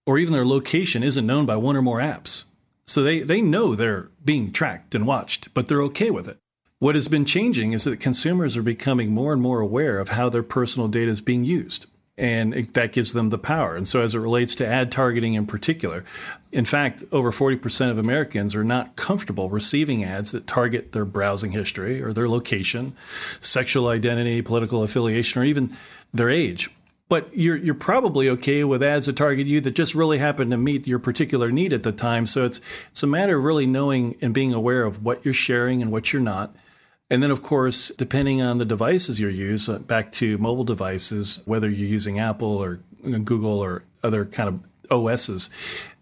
or 0.07 0.17
even 0.17 0.33
their 0.33 0.47
location 0.47 1.03
isn't 1.03 1.27
known 1.27 1.45
by 1.45 1.57
one 1.57 1.77
or 1.77 1.83
more 1.83 1.99
apps. 1.99 2.45
So 2.87 3.03
they, 3.03 3.21
they 3.21 3.43
know 3.43 3.75
they're 3.75 4.09
being 4.25 4.53
tracked 4.53 4.95
and 4.95 5.07
watched, 5.07 5.53
but 5.53 5.69
they're 5.69 5.83
okay 5.83 6.11
with 6.11 6.27
it. 6.27 6.39
What 6.79 6.95
has 6.95 7.09
been 7.09 7.27
changing 7.27 7.73
is 7.73 7.85
that 7.85 8.01
consumers 8.01 8.57
are 8.57 8.63
becoming 8.63 9.11
more 9.11 9.35
and 9.35 9.43
more 9.43 9.61
aware 9.61 9.99
of 9.99 10.09
how 10.09 10.31
their 10.31 10.43
personal 10.43 10.89
data 10.89 11.11
is 11.11 11.21
being 11.21 11.45
used. 11.45 11.85
And 12.17 12.55
that 12.73 12.93
gives 12.93 13.13
them 13.13 13.29
the 13.29 13.39
power. 13.39 13.77
And 13.77 13.87
so, 13.87 14.01
as 14.01 14.15
it 14.15 14.19
relates 14.19 14.57
to 14.57 14.67
ad 14.67 14.91
targeting 14.91 15.35
in 15.35 15.47
particular, 15.47 16.05
in 16.51 16.65
fact, 16.65 17.05
over 17.13 17.31
40% 17.31 17.91
of 17.91 17.99
Americans 17.99 18.57
are 18.57 18.65
not 18.65 18.97
comfortable 18.97 19.51
receiving 19.51 20.03
ads 20.03 20.33
that 20.33 20.47
target 20.49 20.91
their 20.91 21.05
browsing 21.05 21.53
history 21.53 22.03
or 22.03 22.13
their 22.13 22.29
location, 22.29 22.97
sexual 23.41 23.87
identity, 23.87 24.43
political 24.43 24.83
affiliation, 24.83 25.43
or 25.43 25.45
even 25.45 25.77
their 26.13 26.29
age 26.31 26.71
but 27.09 27.35
you're 27.37 27.57
you're 27.57 27.75
probably 27.75 28.29
okay 28.29 28.65
with 28.65 28.83
ads 28.83 29.07
that 29.07 29.17
target 29.17 29.47
you 29.47 29.61
that 29.61 29.73
just 29.73 29.95
really 29.95 30.19
happen 30.19 30.51
to 30.51 30.57
meet 30.57 30.87
your 30.87 30.99
particular 30.99 31.51
need 31.51 31.73
at 31.73 31.83
the 31.83 31.93
time. 31.93 32.27
So 32.27 32.45
it's 32.45 32.61
it's 32.91 33.03
a 33.03 33.07
matter 33.07 33.39
of 33.39 33.45
really 33.45 33.67
knowing 33.67 34.17
and 34.21 34.35
being 34.35 34.53
aware 34.53 34.85
of 34.85 35.05
what 35.05 35.25
you're 35.25 35.35
sharing 35.35 35.83
and 35.83 35.91
what 35.91 36.13
you're 36.13 36.23
not. 36.23 36.55
And 37.11 37.23
then, 37.23 37.31
of 37.31 37.43
course, 37.43 37.91
depending 37.97 38.43
on 38.43 38.59
the 38.59 38.67
devices 38.67 39.19
you 39.19 39.29
use, 39.29 39.69
uh, 39.69 39.79
back 39.79 40.13
to 40.13 40.37
mobile 40.37 40.65
devices, 40.65 41.41
whether 41.47 41.69
you're 41.69 41.89
using 41.89 42.19
Apple 42.19 42.49
or 42.49 42.81
Google 43.03 43.59
or 43.59 43.85
other 44.03 44.27
kind 44.27 44.49
of 44.49 44.61
OSs, 44.91 45.49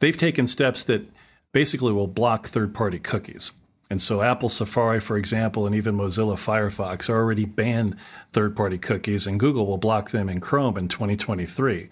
they've 0.01 0.16
taken 0.16 0.49
steps 0.49 0.83
that 0.85 1.09
basically 1.53 1.92
will 1.92 2.09
block 2.09 2.49
third 2.49 2.75
party 2.75 2.99
cookies. 2.99 3.53
And 3.88 4.01
so 4.03 4.22
Apple 4.22 4.49
Safari, 4.49 5.01
for 5.01 5.16
example, 5.16 5.66
and 5.66 5.75
even 5.75 5.96
Mozilla 5.96 6.35
Firefox 6.35 7.09
already 7.09 7.44
banned 7.44 7.96
third 8.33 8.57
party 8.57 8.79
cookies, 8.79 9.27
and 9.27 9.38
Google 9.38 9.66
will 9.66 9.79
block 9.79 10.11
them 10.11 10.29
in 10.29 10.40
Chrome 10.40 10.77
in 10.77 10.88
2023. 10.88 11.88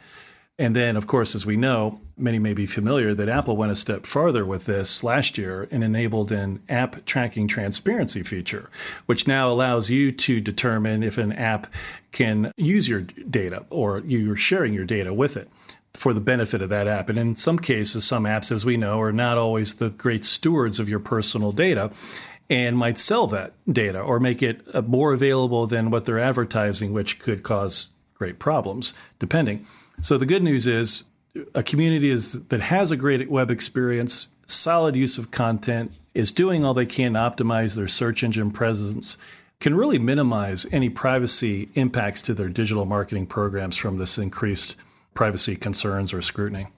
And 0.57 0.77
then, 0.77 0.97
of 0.97 1.09
course, 1.09 1.35
as 1.35 1.45
we 1.45 1.57
know, 1.57 2.01
many 2.17 2.39
may 2.39 2.53
be 2.53 2.67
familiar 2.67 3.13
that 3.15 3.29
Apple 3.29 3.57
went 3.57 3.73
a 3.73 3.77
step 3.77 4.07
farther 4.07 4.47
with 4.47 4.67
this 4.67 5.03
last 5.03 5.37
year 5.37 5.67
and 5.73 5.83
enabled 5.83 6.31
an 6.31 6.63
app 6.69 7.05
tracking 7.07 7.49
transparency 7.49 8.23
feature, 8.23 8.71
which 9.07 9.27
now 9.27 9.51
allows 9.51 9.91
you 9.91 10.13
to 10.13 10.41
determine 10.41 11.03
if 11.03 11.19
an 11.19 11.33
app 11.33 11.67
can 12.13 12.53
use 12.57 12.89
your 12.89 13.01
data 13.01 13.65
or 13.71 14.01
you're 14.07 14.37
sharing 14.37 14.73
your 14.73 14.85
data 14.85 15.13
with 15.13 15.37
it 15.37 15.49
for 15.95 16.13
the 16.13 16.21
benefit 16.21 16.61
of 16.61 16.69
that 16.69 16.89
app. 16.89 17.09
And 17.09 17.19
in 17.19 17.35
some 17.35 17.59
cases, 17.59 18.05
some 18.05 18.25
apps, 18.25 18.51
as 18.51 18.65
we 18.65 18.77
know, 18.77 19.01
are 19.01 19.13
not 19.13 19.39
always 19.39 19.77
the 19.77 19.91
great 19.91 20.25
stewards 20.25 20.81
of 20.81 20.89
your 20.89 20.99
personal 20.99 21.53
data 21.53 21.91
and 22.51 22.77
might 22.77 22.99
sell 22.99 23.27
that 23.29 23.53
data 23.73 24.01
or 24.01 24.21
make 24.21 24.43
it 24.43 24.61
uh, 24.75 24.83
more 24.83 25.13
available 25.13 25.67
than 25.67 25.91
what 25.91 26.05
they're 26.05 26.19
advertising, 26.19 26.93
which 26.93 27.19
could 27.19 27.43
cause 27.43 27.89
great 28.15 28.39
problems, 28.39 28.93
depending. 29.19 29.67
So 30.03 30.19
the 30.19 30.27
good 30.27 30.43
news 30.43 30.67
is 30.67 31.05
a 31.55 31.63
community 31.63 32.11
is, 32.11 32.45
that 32.49 32.61
has 32.61 32.91
a 32.91 32.97
great 32.97 33.31
web 33.31 33.51
experience, 33.51 34.29
solid 34.47 34.95
use 34.95 35.17
of 35.17 35.31
content, 35.31 35.93
is 36.13 36.33
doing 36.33 36.65
all 36.65 36.75
they 36.75 36.87
can 36.87 37.15
to 37.15 37.19
optimize 37.19 37.75
their 37.77 37.89
search 37.89 38.23
engine 38.23 38.51
presence, 38.51 39.17
can 39.59 39.75
really 39.75 39.99
minimize 39.99 40.67
any 40.71 40.89
privacy 40.89 41.69
impacts 41.75 42.23
to 42.23 42.35
their 42.35 42.49
digital 42.49 42.85
marketing 42.85 43.27
programs 43.27 43.77
from 43.77 43.99
this 43.99 44.19
increased 44.19 44.77
privacy 45.15 45.57
concerns 45.57 46.13
or 46.13 46.21
scrutiny. 46.23 46.69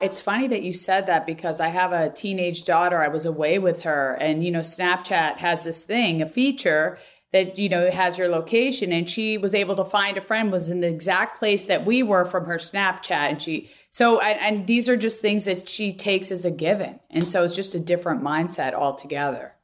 It's 0.00 0.20
funny 0.20 0.48
that 0.48 0.62
you 0.62 0.72
said 0.72 1.06
that 1.06 1.26
because 1.26 1.60
I 1.60 1.68
have 1.68 1.92
a 1.92 2.10
teenage 2.10 2.64
daughter. 2.64 3.00
I 3.00 3.08
was 3.08 3.24
away 3.24 3.60
with 3.60 3.84
her, 3.84 4.14
and 4.20 4.44
you 4.44 4.50
know, 4.50 4.60
Snapchat 4.60 5.36
has 5.38 5.62
this 5.62 5.84
thing, 5.84 6.20
a 6.20 6.28
feature 6.28 6.98
that 7.32 7.56
you 7.56 7.68
know 7.68 7.88
has 7.88 8.18
your 8.18 8.28
location, 8.28 8.90
and 8.90 9.08
she 9.08 9.38
was 9.38 9.54
able 9.54 9.76
to 9.76 9.84
find 9.84 10.16
a 10.16 10.20
friend 10.20 10.50
was 10.50 10.68
in 10.68 10.80
the 10.80 10.88
exact 10.88 11.38
place 11.38 11.66
that 11.66 11.84
we 11.84 12.02
were 12.02 12.24
from 12.24 12.46
her 12.46 12.56
Snapchat, 12.56 13.12
and 13.12 13.40
she 13.40 13.70
so 13.90 14.20
and, 14.20 14.40
and 14.40 14.66
these 14.66 14.88
are 14.88 14.96
just 14.96 15.20
things 15.20 15.44
that 15.44 15.68
she 15.68 15.92
takes 15.92 16.32
as 16.32 16.44
a 16.44 16.50
given, 16.50 16.98
and 17.08 17.22
so 17.22 17.44
it's 17.44 17.54
just 17.54 17.76
a 17.76 17.80
different 17.80 18.22
mindset 18.22 18.74
altogether. 18.74 19.54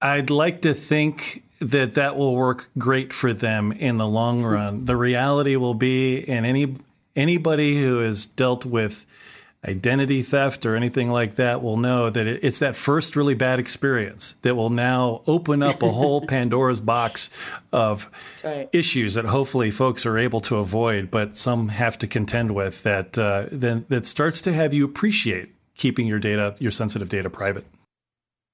I'd 0.00 0.30
like 0.30 0.62
to 0.62 0.72
think 0.72 1.44
that 1.60 1.94
that 1.94 2.16
will 2.16 2.36
work 2.36 2.70
great 2.78 3.12
for 3.12 3.32
them 3.32 3.72
in 3.72 3.96
the 3.96 4.06
long 4.06 4.44
run. 4.44 4.84
the 4.84 4.96
reality 4.96 5.56
will 5.56 5.74
be, 5.74 6.16
in 6.16 6.44
any 6.44 6.76
anybody 7.18 7.82
who 7.82 7.98
has 7.98 8.26
dealt 8.26 8.64
with 8.64 9.04
identity 9.66 10.22
theft 10.22 10.64
or 10.64 10.76
anything 10.76 11.10
like 11.10 11.34
that 11.34 11.60
will 11.60 11.76
know 11.76 12.08
that 12.08 12.28
it's 12.28 12.60
that 12.60 12.76
first 12.76 13.16
really 13.16 13.34
bad 13.34 13.58
experience 13.58 14.34
that 14.42 14.54
will 14.54 14.70
now 14.70 15.20
open 15.26 15.64
up 15.64 15.82
a 15.82 15.90
whole 15.90 16.20
Pandora's 16.26 16.78
box 16.78 17.28
of 17.72 18.08
right. 18.44 18.68
issues 18.72 19.14
that 19.14 19.24
hopefully 19.24 19.72
folks 19.72 20.06
are 20.06 20.16
able 20.16 20.40
to 20.42 20.56
avoid, 20.56 21.10
but 21.10 21.36
some 21.36 21.68
have 21.70 21.98
to 21.98 22.06
contend 22.06 22.54
with 22.54 22.84
that 22.84 23.18
uh, 23.18 23.46
then 23.50 23.84
that 23.88 24.06
starts 24.06 24.40
to 24.42 24.52
have 24.52 24.72
you 24.72 24.84
appreciate 24.84 25.52
keeping 25.76 26.06
your 26.06 26.20
data, 26.20 26.54
your 26.60 26.70
sensitive 26.70 27.08
data 27.08 27.28
private. 27.28 27.64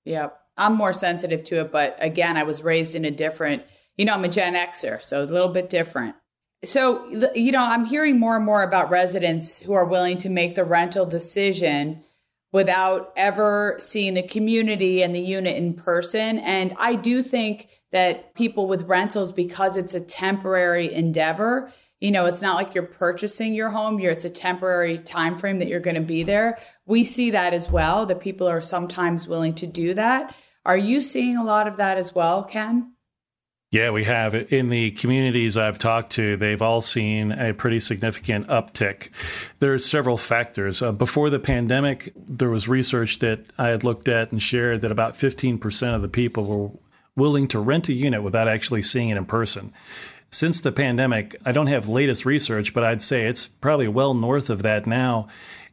Yeah, 0.06 0.28
I'm 0.56 0.74
more 0.74 0.94
sensitive 0.94 1.44
to 1.44 1.60
it, 1.60 1.70
but 1.70 1.96
again, 2.00 2.38
I 2.38 2.44
was 2.44 2.62
raised 2.62 2.94
in 2.94 3.04
a 3.04 3.10
different, 3.10 3.62
you 3.98 4.06
know, 4.06 4.14
I'm 4.14 4.24
a 4.24 4.28
Gen 4.28 4.54
Xer, 4.54 5.02
so 5.02 5.22
a 5.22 5.26
little 5.26 5.48
bit 5.48 5.68
different 5.68 6.16
So, 6.66 7.30
you 7.34 7.52
know, 7.52 7.64
I'm 7.64 7.84
hearing 7.84 8.18
more 8.18 8.36
and 8.36 8.44
more 8.44 8.62
about 8.62 8.90
residents 8.90 9.60
who 9.60 9.72
are 9.74 9.86
willing 9.86 10.18
to 10.18 10.28
make 10.28 10.54
the 10.54 10.64
rental 10.64 11.06
decision 11.06 12.02
without 12.52 13.12
ever 13.16 13.76
seeing 13.78 14.14
the 14.14 14.22
community 14.22 15.02
and 15.02 15.14
the 15.14 15.20
unit 15.20 15.56
in 15.56 15.74
person. 15.74 16.38
And 16.38 16.74
I 16.78 16.94
do 16.94 17.22
think 17.22 17.68
that 17.90 18.34
people 18.34 18.66
with 18.66 18.88
rentals, 18.88 19.32
because 19.32 19.76
it's 19.76 19.94
a 19.94 20.00
temporary 20.00 20.92
endeavor, 20.92 21.72
you 22.00 22.10
know, 22.10 22.26
it's 22.26 22.42
not 22.42 22.56
like 22.56 22.74
you're 22.74 22.84
purchasing 22.84 23.54
your 23.54 23.70
home, 23.70 23.98
you're 23.98 24.12
it's 24.12 24.24
a 24.24 24.30
temporary 24.30 24.98
time 24.98 25.36
frame 25.36 25.58
that 25.60 25.68
you're 25.68 25.80
going 25.80 25.94
to 25.94 26.00
be 26.00 26.22
there. 26.22 26.58
We 26.86 27.02
see 27.02 27.30
that 27.30 27.54
as 27.54 27.70
well, 27.70 28.04
that 28.06 28.20
people 28.20 28.46
are 28.46 28.60
sometimes 28.60 29.26
willing 29.26 29.54
to 29.54 29.66
do 29.66 29.94
that. 29.94 30.34
Are 30.64 30.76
you 30.76 31.00
seeing 31.00 31.36
a 31.36 31.44
lot 31.44 31.66
of 31.66 31.76
that 31.78 31.96
as 31.96 32.14
well, 32.14 32.44
Ken? 32.44 32.93
Yeah, 33.74 33.90
we 33.90 34.04
have. 34.04 34.36
In 34.52 34.68
the 34.68 34.92
communities 34.92 35.56
I've 35.56 35.78
talked 35.78 36.12
to, 36.12 36.36
they've 36.36 36.62
all 36.62 36.80
seen 36.80 37.32
a 37.32 37.52
pretty 37.52 37.80
significant 37.80 38.46
uptick. 38.46 39.10
There 39.58 39.74
are 39.74 39.80
several 39.80 40.16
factors. 40.16 40.80
Uh, 40.80 40.92
before 40.92 41.28
the 41.28 41.40
pandemic, 41.40 42.12
there 42.14 42.50
was 42.50 42.68
research 42.68 43.18
that 43.18 43.40
I 43.58 43.70
had 43.70 43.82
looked 43.82 44.06
at 44.06 44.30
and 44.30 44.40
shared 44.40 44.82
that 44.82 44.92
about 44.92 45.14
15% 45.14 45.92
of 45.92 46.02
the 46.02 46.08
people 46.08 46.44
were 46.44 46.70
willing 47.16 47.48
to 47.48 47.58
rent 47.58 47.88
a 47.88 47.92
unit 47.92 48.22
without 48.22 48.46
actually 48.46 48.82
seeing 48.82 49.08
it 49.08 49.16
in 49.16 49.26
person. 49.26 49.72
Since 50.30 50.60
the 50.60 50.70
pandemic, 50.70 51.34
I 51.44 51.50
don't 51.50 51.66
have 51.66 51.88
latest 51.88 52.24
research, 52.24 52.74
but 52.74 52.84
I'd 52.84 53.02
say 53.02 53.26
it's 53.26 53.48
probably 53.48 53.88
well 53.88 54.14
north 54.14 54.50
of 54.50 54.62
that 54.62 54.86
now. 54.86 55.26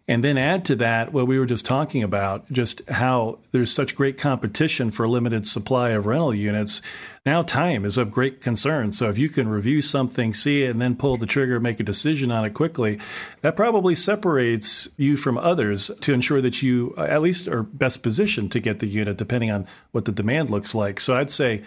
And 0.07 0.23
then 0.23 0.37
add 0.37 0.65
to 0.65 0.75
that 0.77 1.13
what 1.13 1.27
we 1.27 1.37
were 1.37 1.45
just 1.45 1.65
talking 1.65 2.01
about, 2.01 2.51
just 2.51 2.81
how 2.89 3.37
there's 3.51 3.71
such 3.71 3.95
great 3.95 4.17
competition 4.17 4.89
for 4.91 5.03
a 5.03 5.09
limited 5.09 5.45
supply 5.45 5.91
of 5.91 6.05
rental 6.05 6.33
units. 6.33 6.81
Now, 7.23 7.43
time 7.43 7.85
is 7.85 7.97
of 7.97 8.09
great 8.11 8.41
concern. 8.41 8.93
So, 8.93 9.09
if 9.09 9.19
you 9.19 9.29
can 9.29 9.47
review 9.47 9.81
something, 9.81 10.33
see 10.33 10.63
it, 10.63 10.71
and 10.71 10.81
then 10.81 10.95
pull 10.95 11.17
the 11.17 11.27
trigger, 11.27 11.59
make 11.59 11.79
a 11.79 11.83
decision 11.83 12.31
on 12.31 12.43
it 12.43 12.55
quickly, 12.55 12.99
that 13.41 13.55
probably 13.55 13.93
separates 13.93 14.89
you 14.97 15.17
from 15.17 15.37
others 15.37 15.91
to 16.01 16.13
ensure 16.13 16.41
that 16.41 16.63
you 16.63 16.95
uh, 16.97 17.03
at 17.03 17.21
least 17.21 17.47
are 17.47 17.61
best 17.61 18.01
positioned 18.01 18.51
to 18.53 18.59
get 18.59 18.79
the 18.79 18.87
unit, 18.87 19.17
depending 19.17 19.51
on 19.51 19.67
what 19.91 20.05
the 20.05 20.11
demand 20.11 20.49
looks 20.49 20.73
like. 20.73 20.99
So, 20.99 21.15
I'd 21.15 21.29
say 21.29 21.61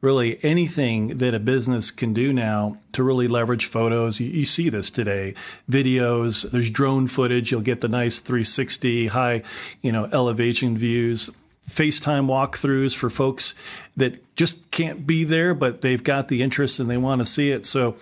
really 0.00 0.42
anything 0.44 1.18
that 1.18 1.34
a 1.34 1.38
business 1.38 1.90
can 1.90 2.14
do 2.14 2.32
now 2.32 2.78
to 2.92 3.02
really 3.02 3.28
leverage 3.28 3.66
photos. 3.66 4.20
You, 4.20 4.28
you, 4.28 4.44
see 4.44 4.68
this 4.68 4.90
today, 4.90 5.34
videos. 5.70 6.48
There's 6.50 6.70
drone 6.70 7.08
footage. 7.08 7.50
You'll 7.50 7.60
get 7.62 7.80
the 7.80 7.88
nice 7.88 8.20
360 8.20 9.08
high, 9.08 9.42
you 9.82 9.92
know, 9.92 10.08
elevation 10.12 10.78
views. 10.78 11.30
FaceTime 11.68 12.26
walkthroughs 12.26 12.96
for 12.96 13.10
folks 13.10 13.54
that 13.96 14.36
just 14.36 14.70
can't 14.70 15.06
be 15.06 15.24
there, 15.24 15.52
but 15.52 15.82
they've 15.82 16.02
got 16.02 16.28
the 16.28 16.42
interest 16.42 16.80
and 16.80 16.88
they 16.88 16.96
want 16.96 17.20
to 17.20 17.26
see 17.26 17.50
it. 17.50 17.66
So 17.66 17.96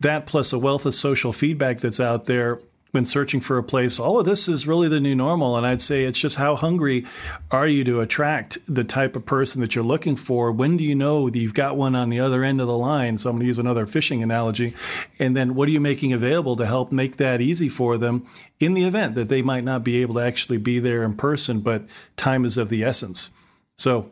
that 0.00 0.26
plus 0.26 0.52
a 0.52 0.58
wealth 0.58 0.86
of 0.86 0.94
social 0.94 1.32
feedback 1.32 1.78
that's 1.80 1.98
out 1.98 2.26
there 2.26 2.60
when 2.90 3.04
searching 3.04 3.40
for 3.40 3.58
a 3.58 3.62
place, 3.62 3.98
all 3.98 4.18
of 4.18 4.24
this 4.24 4.48
is 4.48 4.66
really 4.66 4.88
the 4.88 5.00
new 5.00 5.14
normal. 5.14 5.56
And 5.56 5.66
I'd 5.66 5.80
say 5.80 6.04
it's 6.04 6.18
just 6.18 6.36
how 6.36 6.56
hungry 6.56 7.04
are 7.50 7.66
you 7.66 7.84
to 7.84 8.00
attract 8.00 8.58
the 8.66 8.84
type 8.84 9.14
of 9.16 9.26
person 9.26 9.60
that 9.60 9.74
you're 9.74 9.84
looking 9.84 10.16
for? 10.16 10.50
When 10.50 10.76
do 10.76 10.84
you 10.84 10.94
know 10.94 11.28
that 11.28 11.38
you've 11.38 11.54
got 11.54 11.76
one 11.76 11.94
on 11.94 12.08
the 12.08 12.20
other 12.20 12.42
end 12.42 12.60
of 12.60 12.66
the 12.66 12.76
line? 12.76 13.18
So 13.18 13.28
I'm 13.28 13.36
going 13.36 13.40
to 13.42 13.46
use 13.46 13.58
another 13.58 13.86
fishing 13.86 14.22
analogy. 14.22 14.74
And 15.18 15.36
then 15.36 15.54
what 15.54 15.68
are 15.68 15.72
you 15.72 15.80
making 15.80 16.12
available 16.12 16.56
to 16.56 16.66
help 16.66 16.90
make 16.90 17.16
that 17.16 17.40
easy 17.40 17.68
for 17.68 17.98
them 17.98 18.26
in 18.58 18.74
the 18.74 18.84
event 18.84 19.14
that 19.16 19.28
they 19.28 19.42
might 19.42 19.64
not 19.64 19.84
be 19.84 20.00
able 20.02 20.14
to 20.14 20.20
actually 20.20 20.58
be 20.58 20.78
there 20.78 21.02
in 21.02 21.14
person, 21.14 21.60
but 21.60 21.84
time 22.16 22.44
is 22.44 22.56
of 22.56 22.68
the 22.68 22.84
essence. 22.84 23.30
So 23.76 24.10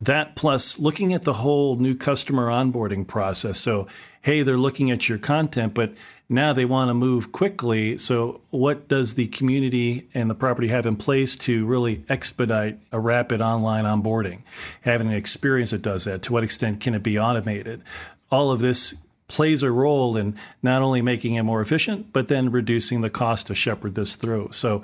that 0.00 0.36
plus 0.36 0.78
looking 0.78 1.12
at 1.14 1.22
the 1.22 1.32
whole 1.32 1.76
new 1.76 1.94
customer 1.94 2.48
onboarding 2.48 3.06
process. 3.06 3.58
So, 3.58 3.86
hey, 4.22 4.42
they're 4.42 4.56
looking 4.56 4.90
at 4.90 5.08
your 5.08 5.18
content, 5.18 5.74
but 5.74 5.94
now 6.28 6.52
they 6.52 6.64
want 6.64 6.88
to 6.88 6.94
move 6.94 7.32
quickly. 7.32 7.96
So, 7.98 8.40
what 8.50 8.88
does 8.88 9.14
the 9.14 9.28
community 9.28 10.08
and 10.14 10.28
the 10.28 10.34
property 10.34 10.68
have 10.68 10.86
in 10.86 10.96
place 10.96 11.36
to 11.38 11.64
really 11.66 12.04
expedite 12.08 12.78
a 12.92 13.00
rapid 13.00 13.40
online 13.40 13.84
onboarding? 13.84 14.40
Having 14.82 15.08
an 15.08 15.14
experience 15.14 15.70
that 15.70 15.82
does 15.82 16.04
that. 16.04 16.22
To 16.22 16.32
what 16.32 16.44
extent 16.44 16.80
can 16.80 16.94
it 16.94 17.02
be 17.02 17.18
automated? 17.18 17.82
All 18.30 18.50
of 18.50 18.60
this 18.60 18.94
plays 19.28 19.62
a 19.62 19.70
role 19.70 20.16
in 20.16 20.36
not 20.62 20.82
only 20.82 21.02
making 21.02 21.34
it 21.34 21.42
more 21.42 21.60
efficient, 21.60 22.12
but 22.12 22.28
then 22.28 22.50
reducing 22.50 23.00
the 23.00 23.10
cost 23.10 23.46
to 23.46 23.54
shepherd 23.54 23.94
this 23.94 24.16
through. 24.16 24.48
So, 24.52 24.82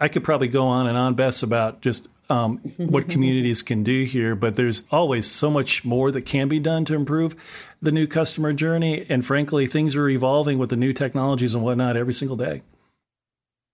I 0.00 0.08
could 0.08 0.24
probably 0.24 0.48
go 0.48 0.66
on 0.66 0.86
and 0.86 0.96
on, 0.96 1.14
Bess, 1.14 1.42
about 1.42 1.80
just 1.80 2.08
um, 2.28 2.58
what 2.76 3.08
communities 3.08 3.62
can 3.62 3.82
do 3.82 4.04
here, 4.04 4.34
but 4.34 4.54
there's 4.54 4.84
always 4.90 5.26
so 5.26 5.50
much 5.50 5.84
more 5.84 6.10
that 6.10 6.22
can 6.22 6.48
be 6.48 6.58
done 6.58 6.84
to 6.86 6.94
improve 6.94 7.34
the 7.80 7.92
new 7.92 8.06
customer 8.06 8.52
journey. 8.52 9.06
And 9.08 9.24
frankly, 9.24 9.66
things 9.66 9.96
are 9.96 10.08
evolving 10.08 10.58
with 10.58 10.70
the 10.70 10.76
new 10.76 10.92
technologies 10.92 11.54
and 11.54 11.64
whatnot 11.64 11.96
every 11.96 12.14
single 12.14 12.36
day. 12.36 12.62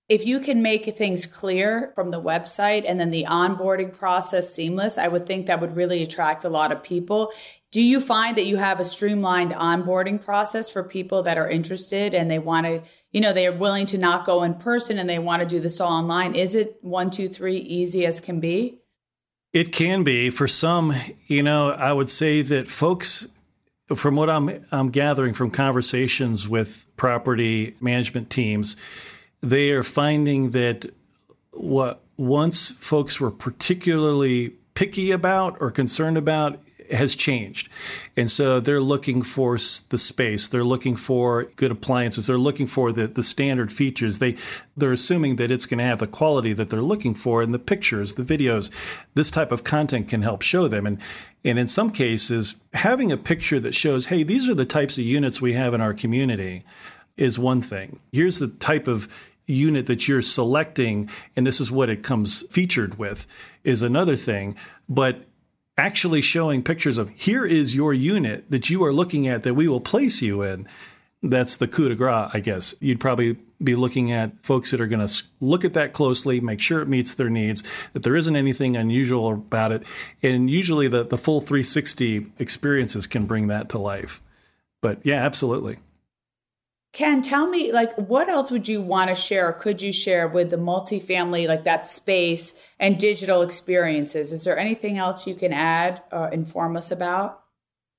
If 0.09 0.27
you 0.27 0.39
can 0.41 0.61
make 0.61 0.85
things 0.95 1.25
clear 1.25 1.93
from 1.95 2.11
the 2.11 2.21
website 2.21 2.85
and 2.87 3.01
then 3.01 3.11
the 3.11 3.25
onboarding 3.25 3.97
process 3.97 4.55
seamless, 4.55 4.99
I 4.99 5.09
would 5.09 5.27
think 5.27 5.47
that 5.47 5.61
would 5.61 5.77
really 5.77 6.03
attract 6.03 6.45
a 6.45 6.51
lot 6.51 6.73
of 6.73 6.83
people. 6.83 7.33
Do 7.73 7.81
you 7.81 8.01
find 8.01 8.37
that 8.37 8.45
you 8.45 8.59
have 8.59 8.79
a 8.79 8.85
streamlined 8.85 9.53
onboarding 9.53 10.23
process 10.23 10.69
for 10.69 10.85
people 10.85 11.23
that 11.23 11.39
are 11.39 11.49
interested 11.49 12.15
and 12.15 12.31
they 12.31 12.39
want 12.39 12.67
to, 12.67 12.83
you 13.13 13.21
know, 13.21 13.33
they 13.33 13.47
are 13.47 13.53
willing 13.53 13.87
to 13.87 13.99
not 13.99 14.27
go 14.27 14.43
in 14.43 14.55
person 14.55 14.99
and 14.99 15.09
they 15.09 15.19
want 15.19 15.43
to 15.43 15.49
do 15.49 15.59
this 15.59 15.81
all 15.81 15.93
online? 15.93 16.35
Is 16.35 16.55
it 16.55 16.77
one, 16.83 17.11
two, 17.11 17.29
three 17.29 17.57
easy 17.57 18.05
as 18.05 18.21
can 18.21 18.41
be? 18.41 18.81
It 19.55 19.73
can 19.73 20.05
be 20.05 20.31
for 20.31 20.47
some. 20.47 20.95
You 21.27 21.43
know, 21.43 21.71
I 21.71 21.93
would 21.93 22.11
say 22.11 22.43
that 22.43 22.69
folks 22.69 23.27
from 23.95 24.17
what 24.17 24.29
I'm, 24.29 24.65
I'm 24.71 24.91
gathering 24.91 25.35
from 25.35 25.51
conversations 25.51 26.49
with 26.49 26.87
property 26.97 27.77
management 27.81 28.31
teams, 28.31 28.77
they 29.51 29.71
are 29.71 29.83
finding 29.83 30.51
that 30.51 30.87
what 31.53 32.01
once 32.17 32.71
folks 32.71 33.21
were 33.21 33.31
particularly 33.31 34.55
picky 34.75 35.11
about 35.11 35.57
or 35.61 35.71
concerned 35.71 36.17
about 36.17 36.61
has 36.91 37.17
changed. 37.17 37.69
And 38.17 38.31
so 38.31 38.61
they're 38.61 38.81
looking 38.81 39.23
for 39.23 39.57
the 39.89 39.99
space, 39.99 40.49
they're 40.49 40.65
looking 40.65 40.97
for 40.97 41.45
good 41.57 41.71
appliances, 41.71 42.27
they're 42.27 42.39
looking 42.39 42.67
for 42.67 42.93
the, 42.93 43.07
the 43.07 43.23
standard 43.23 43.73
features. 43.73 44.19
They 44.19 44.37
they're 44.77 44.93
assuming 44.93 45.37
that 45.37 45.51
it's 45.51 45.67
going 45.67 45.79
to 45.79 45.85
have 45.85 45.99
the 45.99 46.07
quality 46.07 46.53
that 46.53 46.71
they're 46.71 46.83
looking 46.83 47.15
for 47.15 47.43
in 47.43 47.53
the 47.53 47.59
pictures, 47.59 48.15
the 48.15 48.23
videos. 48.23 48.71
This 49.15 49.31
type 49.31 49.51
of 49.51 49.65
content 49.65 50.09
can 50.09 50.23
help 50.23 50.43
show 50.43 50.69
them 50.69 50.87
and 50.87 50.99
and 51.43 51.59
in 51.59 51.67
some 51.67 51.91
cases 51.91 52.57
having 52.73 53.13
a 53.13 53.17
picture 53.17 53.61
that 53.61 53.75
shows, 53.75 54.07
"Hey, 54.07 54.23
these 54.23 54.49
are 54.49 54.55
the 54.55 54.67
types 54.67 54.99
of 54.99 55.05
units 55.05 55.41
we 55.41 55.55
have 55.55 55.75
in 55.75 55.81
our 55.81 55.95
community." 55.95 56.65
is 57.17 57.39
one 57.39 57.63
thing. 57.63 58.01
Here's 58.13 58.39
the 58.39 58.49
type 58.49 58.89
of 58.89 59.09
unit 59.47 59.87
that 59.87 60.09
you're 60.09 60.23
selecting 60.23 61.09
and 61.37 61.47
this 61.47 61.61
is 61.61 61.71
what 61.71 61.91
it 61.91 62.03
comes 62.03 62.43
featured 62.51 62.99
with 62.99 63.27
is 63.63 63.83
another 63.83 64.17
thing, 64.17 64.57
but 64.89 65.25
actually 65.77 66.21
showing 66.21 66.63
pictures 66.63 66.99
of 66.99 67.09
here 67.11 67.45
is 67.45 67.75
your 67.75 67.93
unit 67.93 68.51
that 68.51 68.71
you 68.71 68.85
are 68.85 68.93
looking 68.93 69.27
at 69.27 69.43
that 69.43 69.55
we 69.55 69.69
will 69.69 69.81
place 69.81 70.23
you 70.23 70.43
in. 70.43 70.69
That's 71.23 71.57
the 71.57 71.67
coup 71.67 71.89
de 71.89 71.95
grace, 71.95 72.31
I 72.35 72.41
guess. 72.41 72.75
You'd 72.81 73.01
probably 73.01 73.39
be 73.63 73.75
looking 73.75 74.13
at 74.13 74.33
folks 74.45 74.71
that 74.71 74.81
are 74.81 74.87
going 74.87 75.07
to 75.07 75.23
look 75.41 75.65
at 75.65 75.73
that 75.73 75.95
closely, 75.95 76.41
make 76.41 76.61
sure 76.61 76.83
it 76.83 76.89
meets 76.89 77.15
their 77.15 77.31
needs, 77.31 77.65
that 77.95 78.03
there 78.03 78.15
isn't 78.15 78.37
anything 78.37 78.77
unusual 78.77 79.33
about 79.33 79.73
it. 79.73 79.85
And 80.23 80.51
usually 80.51 80.87
the, 80.87 81.05
the 81.05 81.17
full 81.17 81.41
360 81.41 82.27
experiences 82.39 83.07
can 83.07 83.25
bring 83.25 83.47
that 83.49 83.71
to 83.71 83.79
life. 83.79 84.21
But 84.83 85.01
yeah, 85.03 85.25
absolutely. 85.25 85.79
Ken, 86.95 87.23
tell 87.23 87.49
me, 87.49 87.73
like, 87.73 87.93
what 87.97 88.29
else 88.29 88.53
would 88.53 88.69
you 88.69 88.81
want 88.81 89.11
to 89.11 89.17
share? 89.17 89.49
Or 89.49 89.53
could 89.53 89.83
you 89.83 89.93
share 89.93 90.29
with 90.29 90.51
the 90.51 90.57
multifamily, 90.57 91.49
like 91.49 91.65
that 91.65 91.89
space 91.89 92.55
and 92.79 92.99
digital 92.99 93.43
experiences? 93.43 94.33
Is 94.33 94.45
there 94.45 94.57
anything 94.57 94.97
else 94.97 95.27
you 95.27 95.35
can 95.35 95.53
add 95.53 96.03
or 96.13 96.29
inform 96.29 96.77
us 96.77 96.93
about? 96.93 97.43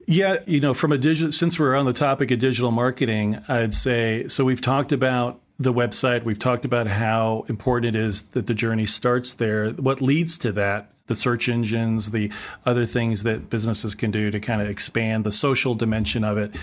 Yeah, 0.07 0.37
you 0.45 0.61
know, 0.61 0.73
from 0.73 0.93
a 0.93 0.97
digital, 0.97 1.33
since 1.33 1.59
we're 1.59 1.75
on 1.75 1.85
the 1.85 1.93
topic 1.93 2.31
of 2.31 2.39
digital 2.39 2.71
marketing, 2.71 3.43
I'd 3.49 3.73
say 3.73 4.29
so. 4.29 4.45
We've 4.45 4.61
talked 4.61 4.93
about 4.93 5.41
the 5.59 5.73
website. 5.73 6.23
We've 6.23 6.39
talked 6.39 6.63
about 6.63 6.87
how 6.87 7.45
important 7.49 7.95
it 7.95 7.99
is 7.99 8.23
that 8.29 8.47
the 8.47 8.53
journey 8.53 8.85
starts 8.85 9.33
there. 9.33 9.71
What 9.71 10.01
leads 10.01 10.37
to 10.39 10.53
that 10.53 10.91
the 11.07 11.15
search 11.15 11.49
engines, 11.49 12.11
the 12.11 12.31
other 12.65 12.85
things 12.85 13.23
that 13.23 13.49
businesses 13.49 13.93
can 13.93 14.09
do 14.09 14.31
to 14.31 14.39
kind 14.39 14.61
of 14.61 14.69
expand 14.69 15.23
the 15.23 15.31
social 15.31 15.75
dimension 15.75 16.23
of 16.23 16.37
it. 16.37 16.55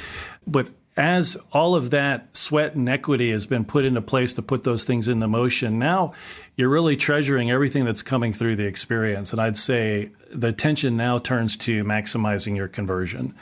But 0.47 0.69
as 0.97 1.39
all 1.53 1.75
of 1.75 1.91
that 1.91 2.37
sweat 2.37 2.75
and 2.75 2.89
equity 2.89 3.31
has 3.31 3.47
been 3.47 3.65
put 3.65 3.85
into 3.85 4.03
place 4.03 4.35
to 4.35 4.43
put 4.43 4.63
those 4.65 4.85
things 4.85 5.09
into 5.09 5.27
motion, 5.27 5.79
now 5.79 6.13
you're 6.57 6.69
really 6.69 6.97
treasuring 6.97 7.51
everything 7.51 7.85
that's 7.85 8.03
coming 8.03 8.33
through 8.33 8.57
the 8.57 8.67
experience. 8.67 9.33
And 9.33 9.41
I'd 9.41 9.57
say 9.57 10.11
the 10.33 10.49
attention 10.49 10.97
now 10.97 11.19
turns 11.19 11.57
to 11.59 11.83
maximizing 11.85 12.57
your 12.57 12.69
conversion. 12.69 13.35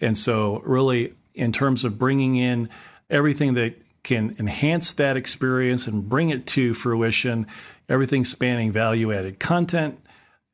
And 0.00 0.16
so, 0.16 0.60
really, 0.66 1.14
in 1.34 1.52
terms 1.52 1.84
of 1.84 1.98
bringing 1.98 2.36
in 2.36 2.68
everything 3.08 3.54
that 3.54 3.80
can 4.02 4.36
enhance 4.38 4.92
that 4.94 5.16
experience 5.16 5.86
and 5.86 6.08
bring 6.08 6.28
it 6.28 6.46
to 6.46 6.74
fruition, 6.74 7.46
everything 7.88 8.24
spanning 8.24 8.70
value 8.70 9.12
added 9.12 9.38
content, 9.38 9.98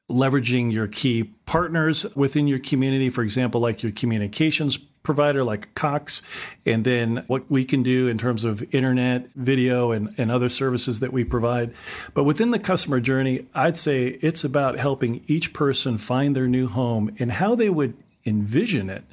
leveraging 0.09 0.73
your 0.73 0.87
key 0.87 1.25
partners 1.47 2.07
within 2.15 2.47
your 2.47 2.59
community, 2.59 3.09
for 3.09 3.23
example, 3.23 3.61
like 3.61 3.83
your 3.83 3.93
communications 3.93 4.79
provider 5.05 5.45
like 5.45 5.73
Cox, 5.77 6.21
and 6.67 6.83
then 6.83 7.23
what 7.29 7.49
we 7.49 7.65
can 7.65 7.85
do 7.85 8.09
in 8.09 8.19
terms 8.19 8.43
of 8.43 8.75
internet, 8.75 9.29
video, 9.37 9.93
and, 9.93 10.13
and 10.19 10.33
other 10.33 10.49
services 10.49 10.99
that 10.99 11.13
we 11.13 11.23
provide. 11.23 11.73
But 12.15 12.25
within 12.25 12.51
the 12.51 12.59
customer 12.59 12.99
journey, 12.99 13.47
I'd 13.55 13.77
say 13.77 14.19
it's 14.21 14.43
about 14.43 14.77
helping 14.77 15.23
each 15.29 15.53
person 15.53 15.99
find 15.99 16.35
their 16.35 16.49
new 16.49 16.67
home 16.67 17.15
and 17.21 17.31
how 17.31 17.55
they 17.55 17.71
would 17.71 17.95
envision 18.27 18.91
it 18.91 19.05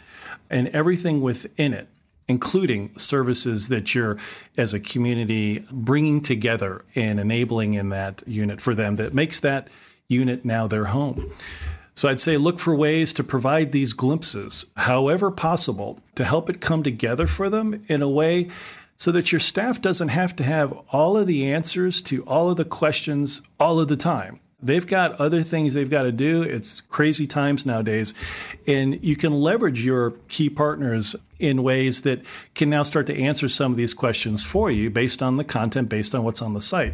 and 0.50 0.70
everything 0.70 1.22
within 1.22 1.74
it 1.74 1.88
including 2.28 2.98
services 2.98 3.68
that 3.68 3.94
you're 3.94 4.18
as 4.56 4.74
a 4.74 4.80
community 4.80 5.66
bringing 5.70 6.22
together 6.22 6.86
and 6.96 7.20
enabling 7.20 7.74
in 7.74 7.90
that 7.90 8.24
unit 8.26 8.62
for 8.62 8.74
them 8.74 8.96
that 8.96 9.14
makes 9.14 9.42
that 9.42 9.68
unit 10.08 10.46
now 10.46 10.66
their 10.66 10.86
home. 10.86 11.30
So 11.96 12.10
I'd 12.10 12.20
say 12.20 12.38
look 12.38 12.60
for 12.60 12.76
ways 12.76 13.14
to 13.14 13.24
provide 13.24 13.72
these 13.72 13.94
glimpses, 13.94 14.66
however 14.78 15.30
possible, 15.30 16.00
to 16.16 16.24
help 16.24 16.50
it 16.50 16.62
come 16.62 16.84
together 16.84 17.28
for 17.28 17.50
them 17.50 17.84
in 17.88 18.02
a 18.02 18.10
way 18.10 18.50
so 18.98 19.12
that 19.12 19.32
your 19.32 19.40
staff 19.40 19.82
doesn't 19.82 20.10
have 20.10 20.36
to 20.36 20.44
have 20.44 20.78
all 20.92 21.18
of 21.18 21.28
the 21.28 21.52
answers 21.52 22.02
to 22.04 22.24
all 22.26 22.50
of 22.50 22.58
the 22.58 22.66
questions 22.66 23.42
all 23.60 23.80
of 23.80 23.88
the 23.88 23.98
time. 23.98 24.40
They've 24.64 24.86
got 24.86 25.20
other 25.20 25.42
things 25.42 25.74
they've 25.74 25.90
got 25.90 26.04
to 26.04 26.12
do. 26.12 26.44
It's 26.44 26.82
crazy 26.82 27.26
times 27.26 27.66
nowadays. 27.66 28.14
And 28.68 29.04
you 29.04 29.16
can 29.16 29.34
leverage 29.34 29.84
your 29.84 30.12
key 30.28 30.50
partners 30.50 31.16
in 31.40 31.64
ways 31.64 32.04
that 32.04 32.22
can 32.54 32.70
now 32.70 32.84
start 32.84 33.08
to 33.08 33.20
answer 33.20 33.50
some 33.50 33.72
of 33.72 33.78
these 33.78 33.96
questions 33.96 34.44
for 34.44 34.70
you 34.70 34.92
based 34.92 35.24
on 35.24 35.38
the 35.38 35.44
content, 35.44 35.90
based 35.90 36.14
on 36.14 36.24
what's 36.24 36.44
on 36.44 36.54
the 36.54 36.62
site. 36.62 36.94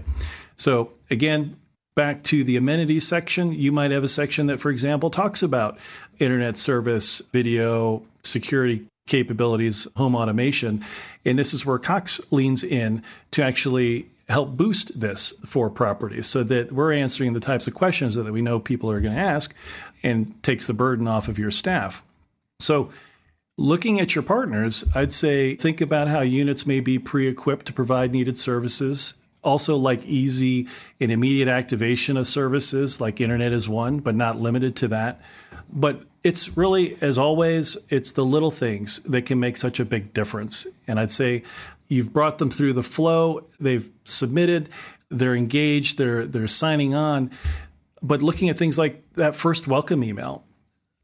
So, 0.56 0.94
again, 1.10 1.58
back 1.98 2.22
to 2.24 2.44
the 2.44 2.56
amenities 2.56 3.08
section, 3.08 3.52
you 3.52 3.72
might 3.72 3.90
have 3.90 4.04
a 4.04 4.08
section 4.08 4.46
that, 4.46 4.60
for 4.60 4.70
example, 4.70 5.10
talks 5.10 5.42
about 5.42 5.80
internet 6.20 6.56
service, 6.56 7.24
video, 7.34 8.04
security 8.22 8.86
capabilities, 9.08 9.88
home 9.98 10.16
automation. 10.16 10.86
And 11.26 11.40
this 11.40 11.56
is 11.56 11.66
where 11.66 11.80
Cox 11.80 12.22
leans 12.32 12.64
in 12.64 13.02
to 13.32 13.44
actually 13.44 14.08
help 14.30 14.56
boost 14.56 15.00
this 15.00 15.34
for 15.44 15.72
properties 15.72 16.28
so 16.28 16.44
that 16.44 16.72
we're 16.72 16.94
answering 16.94 17.34
the 17.34 17.40
types 17.40 17.66
of 17.66 17.74
questions 17.74 18.14
that 18.14 18.32
we 18.32 18.42
know 18.44 18.60
people 18.60 18.92
are 18.92 19.02
going 19.02 19.16
to 19.16 19.20
ask 19.20 19.56
and 20.04 20.42
takes 20.44 20.68
the 20.68 20.74
burden 20.74 21.08
off 21.08 21.28
of 21.28 21.40
your 21.40 21.50
staff. 21.50 22.06
So, 22.60 22.92
looking 23.58 24.00
at 24.00 24.14
your 24.14 24.24
partners, 24.24 24.86
I'd 24.94 25.12
say 25.12 25.56
think 25.56 25.82
about 25.82 26.10
how 26.10 26.22
units 26.22 26.68
may 26.68 26.80
be 26.80 27.00
pre 27.00 27.28
equipped 27.28 27.66
to 27.66 27.74
provide 27.74 28.12
needed 28.12 28.38
services. 28.38 29.16
Also, 29.48 29.78
like 29.78 30.04
easy 30.06 30.68
and 31.00 31.12
immediate 31.12 31.48
activation 31.48 32.18
of 32.18 32.28
services, 32.28 33.00
like 33.00 33.22
internet 33.22 33.54
is 33.54 33.68
one, 33.70 34.00
but 34.00 34.16
not 34.16 34.40
limited 34.40 34.76
to 34.76 34.88
that. 34.90 35.22
But 35.72 36.02
it's 36.24 36.58
really, 36.58 36.98
as 37.02 37.18
always, 37.18 37.78
it's 37.90 38.12
the 38.12 38.26
little 38.26 38.52
things 38.52 39.00
that 39.06 39.26
can 39.26 39.40
make 39.40 39.58
such 39.58 39.80
a 39.80 39.86
big 39.86 40.14
difference. 40.14 40.68
And 40.88 41.00
I'd 41.00 41.12
say 41.12 41.44
You've 41.88 42.12
brought 42.12 42.38
them 42.38 42.50
through 42.50 42.74
the 42.74 42.84
flow. 42.84 43.48
They've 43.60 43.90
submitted. 44.04 44.70
They're 45.10 45.36
engaged. 45.36 45.98
They're 45.98 46.26
they're 46.26 46.48
signing 46.48 46.94
on. 46.94 47.32
But 48.02 48.22
looking 48.22 48.50
at 48.50 48.58
things 48.58 48.78
like 48.78 49.04
that 49.14 49.36
first 49.36 49.68
welcome 49.68 50.04
email, 50.04 50.44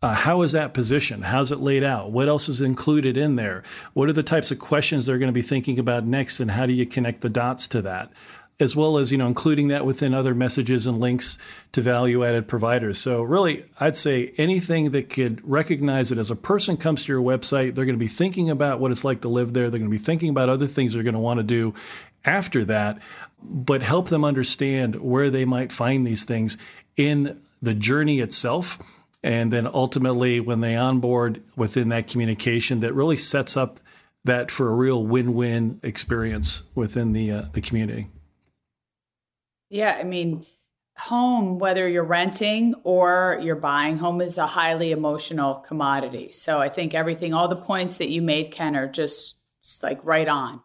uh, 0.04 0.14
how 0.14 0.42
is 0.42 0.52
that 0.52 0.74
positioned? 0.74 1.24
How's 1.24 1.54
it 1.54 1.62
laid 1.62 1.82
out? 1.82 2.12
What 2.12 2.28
else 2.28 2.50
is 2.50 2.62
included 2.62 3.16
in 3.16 3.38
there? 3.38 3.64
What 3.94 4.10
are 4.10 4.14
the 4.14 4.22
types 4.22 4.52
of 4.52 4.60
questions 4.60 5.06
they're 5.06 5.18
going 5.18 5.30
to 5.30 5.34
be 5.34 5.42
thinking 5.42 5.80
about 5.80 6.06
next, 6.06 6.42
and 6.42 6.52
how 6.52 6.66
do 6.66 6.74
you 6.74 6.86
connect 6.86 7.22
the 7.22 7.30
dots 7.30 7.70
to 7.70 7.82
that? 7.84 8.12
as 8.60 8.76
well 8.76 9.00
as 9.00 9.12
you 9.12 9.18
know 9.18 9.26
including 9.26 9.70
that 9.70 9.84
within 9.84 10.14
other 10.14 10.36
messages 10.36 10.86
and 10.86 11.00
links 11.00 11.40
to 11.72 11.82
value 11.82 12.24
added 12.24 12.48
providers 12.48 13.00
so 13.00 13.24
really 13.24 13.66
i'd 13.80 13.96
say 13.96 14.32
anything 14.38 14.92
that 14.92 15.10
could 15.10 15.42
recognize 15.44 16.12
it 16.12 16.20
as 16.20 16.30
a 16.30 16.36
person 16.36 16.78
comes 16.78 17.04
to 17.04 17.12
your 17.12 17.22
website 17.22 17.74
they're 17.74 17.84
going 17.84 17.98
to 17.98 17.98
be 17.98 18.08
thinking 18.08 18.52
about 18.52 18.80
what 18.80 18.92
it's 18.92 19.04
like 19.04 19.22
to 19.22 19.28
live 19.28 19.54
there 19.54 19.72
they're 19.72 19.80
going 19.80 19.90
to 19.90 19.98
be 19.98 20.04
thinking 20.04 20.30
about 20.30 20.50
other 20.50 20.68
things 20.68 20.94
they're 20.94 21.02
going 21.02 21.16
to 21.16 21.20
want 21.20 21.40
to 21.40 21.44
do 21.44 21.74
after 22.26 22.64
that 22.64 23.00
but 23.42 23.82
help 23.82 24.10
them 24.10 24.24
understand 24.24 24.96
where 24.98 25.32
they 25.32 25.46
might 25.46 25.72
find 25.72 26.06
these 26.06 26.24
things 26.24 26.56
in 26.96 27.42
the 27.60 27.74
journey 27.74 28.20
itself 28.20 28.78
and 29.24 29.52
then 29.52 29.68
ultimately 29.68 30.40
when 30.40 30.62
they 30.62 30.76
onboard 30.76 31.42
within 31.56 31.90
that 31.90 32.08
communication 32.08 32.82
that 32.82 32.94
really 32.94 33.18
sets 33.18 33.56
up 33.56 33.80
that 34.26 34.52
for 34.52 34.70
a 34.70 34.74
real 34.74 35.04
win-win 35.04 35.80
experience 35.84 36.64
within 36.76 37.14
the 37.14 37.32
uh, 37.32 37.44
the 37.54 37.62
community 37.62 38.10
yeah, 39.74 39.98
I 40.00 40.04
mean, 40.04 40.46
home, 41.00 41.58
whether 41.58 41.90
you're 41.90 42.04
renting 42.04 42.76
or 42.84 43.40
you're 43.42 43.56
buying, 43.56 43.98
home 43.98 44.22
is 44.22 44.38
a 44.38 44.46
highly 44.46 44.92
emotional 44.92 45.56
commodity. 45.56 46.32
So 46.32 46.62
I 46.62 46.70
think 46.70 46.94
everything, 46.94 47.34
all 47.34 47.48
the 47.48 47.56
points 47.56 47.98
that 47.98 48.10
you 48.10 48.22
made, 48.22 48.52
Ken, 48.52 48.76
are 48.76 48.88
just 48.88 49.42
like 49.82 50.00
right 50.06 50.28
on. 50.28 50.62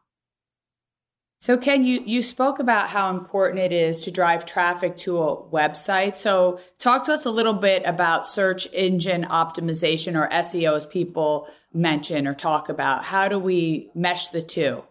So 1.41 1.57
Ken, 1.57 1.85
you 1.85 2.03
you 2.05 2.23
spoke 2.23 2.59
about 2.59 2.89
how 2.89 3.11
important 3.11 3.61
it 3.61 3.73
is 3.73 4.03
to 4.05 4.11
drive 4.11 4.45
traffic 4.45 4.97
to 4.97 5.23
a 5.23 5.37
website. 5.37 6.17
So 6.17 6.59
talk 6.81 7.05
to 7.05 7.13
us 7.13 7.27
a 7.27 7.31
little 7.31 7.55
bit 7.55 7.83
about 7.87 8.27
search 8.27 8.67
engine 8.73 9.25
optimization 9.25 10.21
or 10.21 10.29
SEO 10.31 10.77
as 10.77 10.85
people 10.85 11.49
mention 11.73 12.27
or 12.27 12.35
talk 12.35 12.69
about. 12.69 13.05
How 13.05 13.29
do 13.29 13.39
we 13.39 13.89
mesh 13.95 14.29
the 14.29 14.43
two? 14.43 14.83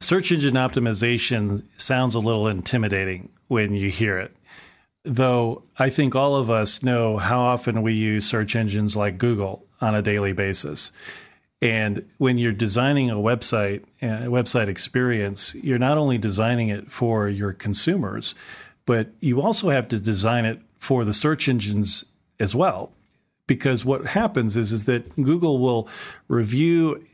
Search 0.00 0.32
engine 0.32 0.54
optimization 0.54 1.64
sounds 1.76 2.16
a 2.16 2.20
little 2.20 2.48
intimidating 2.48 3.30
when 3.46 3.74
you 3.74 3.90
hear 3.90 4.18
it. 4.18 4.36
Though 5.04 5.62
I 5.78 5.88
think 5.88 6.16
all 6.16 6.34
of 6.34 6.50
us 6.50 6.82
know 6.82 7.16
how 7.16 7.40
often 7.40 7.82
we 7.82 7.94
use 7.94 8.26
search 8.26 8.56
engines 8.56 8.96
like 8.96 9.18
Google 9.18 9.64
on 9.80 9.94
a 9.94 10.02
daily 10.02 10.32
basis. 10.32 10.90
And 11.60 12.08
when 12.18 12.38
you're 12.38 12.52
designing 12.52 13.10
a 13.10 13.16
website, 13.16 13.82
a 14.00 14.26
website 14.28 14.68
experience, 14.68 15.54
you're 15.56 15.78
not 15.78 15.98
only 15.98 16.18
designing 16.18 16.68
it 16.68 16.90
for 16.90 17.28
your 17.28 17.52
consumers, 17.52 18.34
but 18.86 19.08
you 19.20 19.42
also 19.42 19.70
have 19.70 19.88
to 19.88 19.98
design 19.98 20.44
it 20.44 20.60
for 20.78 21.04
the 21.04 21.12
search 21.12 21.48
engines 21.48 22.04
as 22.38 22.54
well. 22.54 22.92
Because 23.48 23.84
what 23.84 24.06
happens 24.06 24.56
is, 24.56 24.72
is 24.72 24.84
that 24.84 25.16
Google 25.16 25.58
will 25.58 25.88
review 26.28 27.04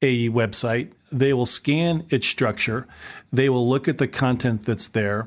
a 0.00 0.30
website 0.30 0.92
they 1.12 1.32
will 1.32 1.46
scan 1.46 2.06
its 2.10 2.26
structure. 2.26 2.86
They 3.32 3.48
will 3.48 3.68
look 3.68 3.88
at 3.88 3.98
the 3.98 4.08
content 4.08 4.64
that's 4.64 4.88
there. 4.88 5.26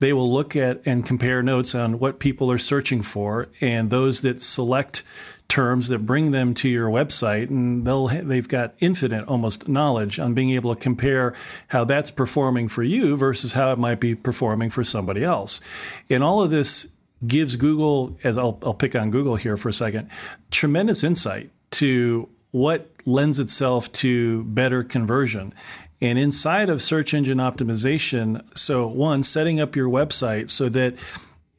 They 0.00 0.12
will 0.12 0.30
look 0.32 0.56
at 0.56 0.82
and 0.84 1.06
compare 1.06 1.42
notes 1.42 1.74
on 1.74 1.98
what 1.98 2.18
people 2.18 2.50
are 2.50 2.58
searching 2.58 3.02
for 3.02 3.48
and 3.60 3.88
those 3.88 4.22
that 4.22 4.42
select 4.42 5.04
terms 5.52 5.88
that 5.88 5.98
bring 6.06 6.30
them 6.30 6.54
to 6.54 6.66
your 6.66 6.88
website 6.88 7.50
and 7.50 7.86
they'll 7.86 8.08
they've 8.08 8.48
got 8.48 8.74
infinite 8.80 9.22
almost 9.28 9.68
knowledge 9.68 10.18
on 10.18 10.32
being 10.32 10.48
able 10.48 10.74
to 10.74 10.80
compare 10.80 11.34
how 11.68 11.84
that's 11.84 12.10
performing 12.10 12.68
for 12.68 12.82
you 12.82 13.18
versus 13.18 13.52
how 13.52 13.70
it 13.70 13.78
might 13.78 14.00
be 14.00 14.14
performing 14.14 14.70
for 14.70 14.82
somebody 14.82 15.22
else. 15.22 15.60
And 16.08 16.24
all 16.24 16.40
of 16.40 16.50
this 16.50 16.88
gives 17.26 17.56
Google 17.56 18.18
as 18.24 18.38
I'll, 18.38 18.58
I'll 18.62 18.72
pick 18.72 18.96
on 18.96 19.10
Google 19.10 19.36
here 19.36 19.58
for 19.58 19.68
a 19.68 19.74
second 19.74 20.08
tremendous 20.50 21.04
insight 21.04 21.50
to 21.72 22.30
what 22.52 22.90
lends 23.04 23.38
itself 23.38 23.92
to 23.92 24.44
better 24.44 24.82
conversion. 24.82 25.52
And 26.00 26.18
inside 26.18 26.70
of 26.70 26.80
search 26.80 27.12
engine 27.12 27.38
optimization, 27.38 28.42
so 28.56 28.86
one, 28.86 29.22
setting 29.22 29.60
up 29.60 29.76
your 29.76 29.90
website 29.90 30.48
so 30.48 30.70
that 30.70 30.94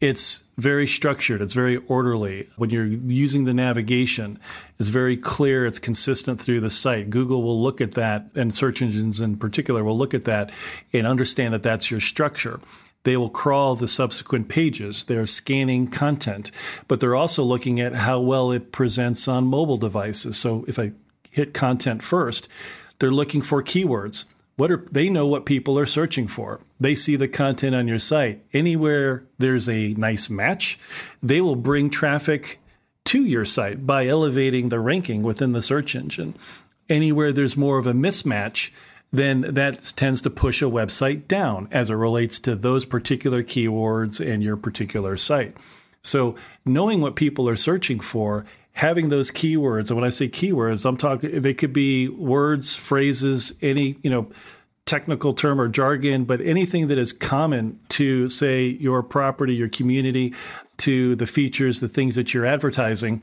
it's 0.02 0.43
very 0.58 0.86
structured, 0.86 1.42
it's 1.42 1.54
very 1.54 1.78
orderly. 1.88 2.48
When 2.58 2.70
you're 2.70 2.86
using 2.86 3.46
the 3.46 3.54
navigation, 3.54 4.40
it's 4.80 4.90
very 4.90 5.18
clear, 5.18 5.66
it's 5.66 5.80
consistent 5.80 6.40
through 6.40 6.60
the 6.60 6.70
site. 6.70 7.10
Google 7.10 7.42
will 7.42 7.62
look 7.62 7.82
at 7.82 7.94
that, 7.94 8.28
and 8.36 8.54
search 8.54 8.82
engines 8.82 9.20
in 9.20 9.38
particular 9.38 9.84
will 9.84 9.98
look 9.98 10.14
at 10.14 10.26
that 10.26 10.52
and 10.92 11.08
understand 11.08 11.54
that 11.54 11.64
that's 11.64 11.90
your 11.90 12.00
structure. 12.00 12.60
They 13.04 13.18
will 13.18 13.30
crawl 13.30 13.76
the 13.76 13.88
subsequent 13.88 14.48
pages. 14.48 15.04
They're 15.06 15.26
scanning 15.26 15.88
content, 15.88 16.52
but 16.88 17.00
they're 17.00 17.16
also 17.16 17.44
looking 17.44 17.82
at 17.82 17.94
how 17.94 18.20
well 18.20 18.52
it 18.52 18.72
presents 18.72 19.28
on 19.28 19.46
mobile 19.46 19.78
devices. 19.78 20.38
So 20.38 20.64
if 20.68 20.80
I 20.80 20.92
hit 21.30 21.54
content 21.54 22.04
first, 22.04 22.48
they're 23.00 23.12
looking 23.12 23.42
for 23.42 23.62
keywords. 23.62 24.26
What 24.56 24.72
are 24.72 24.86
they 24.92 25.10
know 25.10 25.26
what 25.26 25.46
people 25.46 25.80
are 25.80 25.86
searching 25.86 26.28
for? 26.28 26.60
They 26.80 26.96
see 26.96 27.16
the 27.16 27.28
content 27.28 27.76
on 27.76 27.88
your 27.88 28.00
site. 28.00 28.44
Anywhere 28.54 29.24
there's 29.40 29.68
a 29.68 29.94
nice 29.94 30.30
match, 30.30 30.80
they 31.24 31.42
will 31.42 31.56
bring 31.56 31.90
traffic 31.90 32.60
to 33.06 33.24
your 33.26 33.46
site 33.46 33.86
by 33.86 34.08
elevating 34.08 34.70
the 34.70 34.80
ranking 34.80 35.24
within 35.24 35.54
the 35.54 35.62
search 35.62 35.96
engine. 35.96 36.36
Anywhere 36.88 37.34
there's 37.34 37.58
more 37.58 37.78
of 37.78 37.88
a 37.88 37.94
mismatch, 37.94 38.72
then 39.12 39.42
that 39.42 39.94
tends 39.96 40.22
to 40.22 40.30
push 40.30 40.62
a 40.62 40.66
website 40.66 41.28
down 41.28 41.68
as 41.72 41.90
it 41.90 41.96
relates 41.96 42.40
to 42.40 42.56
those 42.56 42.86
particular 42.86 43.44
keywords 43.44 44.20
and 44.26 44.44
your 44.44 44.58
particular 44.58 45.18
site. 45.18 45.56
So, 46.02 46.36
knowing 46.66 47.00
what 47.00 47.16
people 47.16 47.48
are 47.48 47.56
searching 47.56 48.00
for, 48.00 48.46
having 48.74 49.10
those 49.10 49.32
keywords, 49.32 49.90
and 49.90 49.96
when 49.96 50.04
I 50.04 50.10
say 50.10 50.28
keywords, 50.28 50.86
I'm 50.86 50.98
talking 50.98 51.42
they 51.42 51.54
could 51.54 51.74
be 51.74 52.10
words, 52.10 52.76
phrases, 52.76 53.54
any, 53.62 53.98
you 54.04 54.10
know, 54.10 54.28
technical 54.86 55.34
term 55.34 55.62
or 55.62 55.70
jargon, 55.70 56.26
but 56.26 56.42
anything 56.42 56.88
that 56.90 56.98
is 56.98 57.14
common 57.14 57.80
to 57.90 58.28
say 58.28 58.66
your 58.68 59.02
property, 59.02 59.56
your 59.56 59.70
community, 59.70 60.34
to 60.78 61.16
the 61.16 61.26
features, 61.26 61.80
the 61.80 61.88
things 61.88 62.16
that 62.16 62.34
you're 62.34 62.46
advertising 62.46 63.22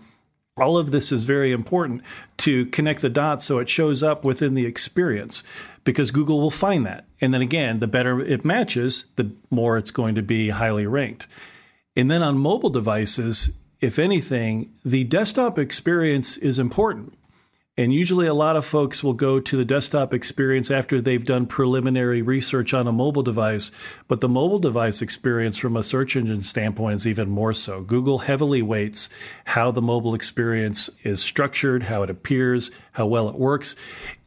All 0.57 0.77
of 0.77 0.91
this 0.91 1.11
is 1.11 1.25
very 1.25 1.53
important 1.53 2.03
to 2.39 2.67
connect 2.67 3.01
the 3.01 3.09
dots 3.09 3.45
so 3.45 3.59
it 3.59 3.69
shows 3.69 4.03
up 4.03 4.25
within 4.25 4.55
the 4.55 4.67
experience 4.67 5.43
because 5.85 6.11
Google 6.11 6.41
will 6.41 6.51
find 6.51 6.85
that. 6.85 7.07
And 7.21 7.33
then 7.33 7.41
again, 7.41 7.79
the 7.79 7.87
better 7.87 8.21
it 8.21 8.45
matches, 8.45 9.07
the 9.17 9.31
more 9.51 9.79
it's 9.79 9.91
going 9.91 10.17
to 10.17 10.23
be 10.23 10.51
highly 10.51 10.87
ranked. 10.87 11.27
And 11.97 12.11
then 12.11 12.23
on 12.23 12.37
mobile 12.39 12.71
devices, 12.71 13.53
if 13.81 13.99
anything, 13.99 14.73
the 14.85 15.05
desktop 15.05 15.59
experience 15.59 16.37
is 16.37 16.59
important. 16.59 17.15
And 17.77 17.95
usually, 17.95 18.27
a 18.27 18.35
lot 18.35 18.57
of 18.57 18.67
folks 18.67 19.03
will 19.03 19.15
go 19.15 19.41
to 19.41 19.57
the 19.57 19.65
desktop 19.65 20.13
experience 20.13 20.71
after 20.71 21.01
they've 21.01 21.25
done 21.25 21.47
preliminary 21.47 22.21
research 22.21 22.75
on 22.75 22.87
a 22.87 22.93
mobile 22.93 23.23
device. 23.23 23.71
But 24.07 24.21
the 24.21 24.29
mobile 24.29 24.59
device 24.59 25.01
experience, 25.01 25.57
from 25.57 25.79
a 25.79 25.83
search 25.83 26.15
engine 26.15 26.43
standpoint, 26.43 26.97
is 26.97 27.07
even 27.07 27.31
more 27.31 27.55
so. 27.55 27.81
Google 27.81 28.19
heavily 28.19 28.61
weights 28.61 29.09
how 29.45 29.71
the 29.71 29.81
mobile 29.81 30.15
experience 30.15 30.91
is 31.05 31.23
structured, 31.23 31.85
how 31.85 32.03
it 32.03 32.11
appears, 32.11 32.71
how 32.93 33.07
well 33.07 33.31
it 33.31 33.37
works, 33.37 33.77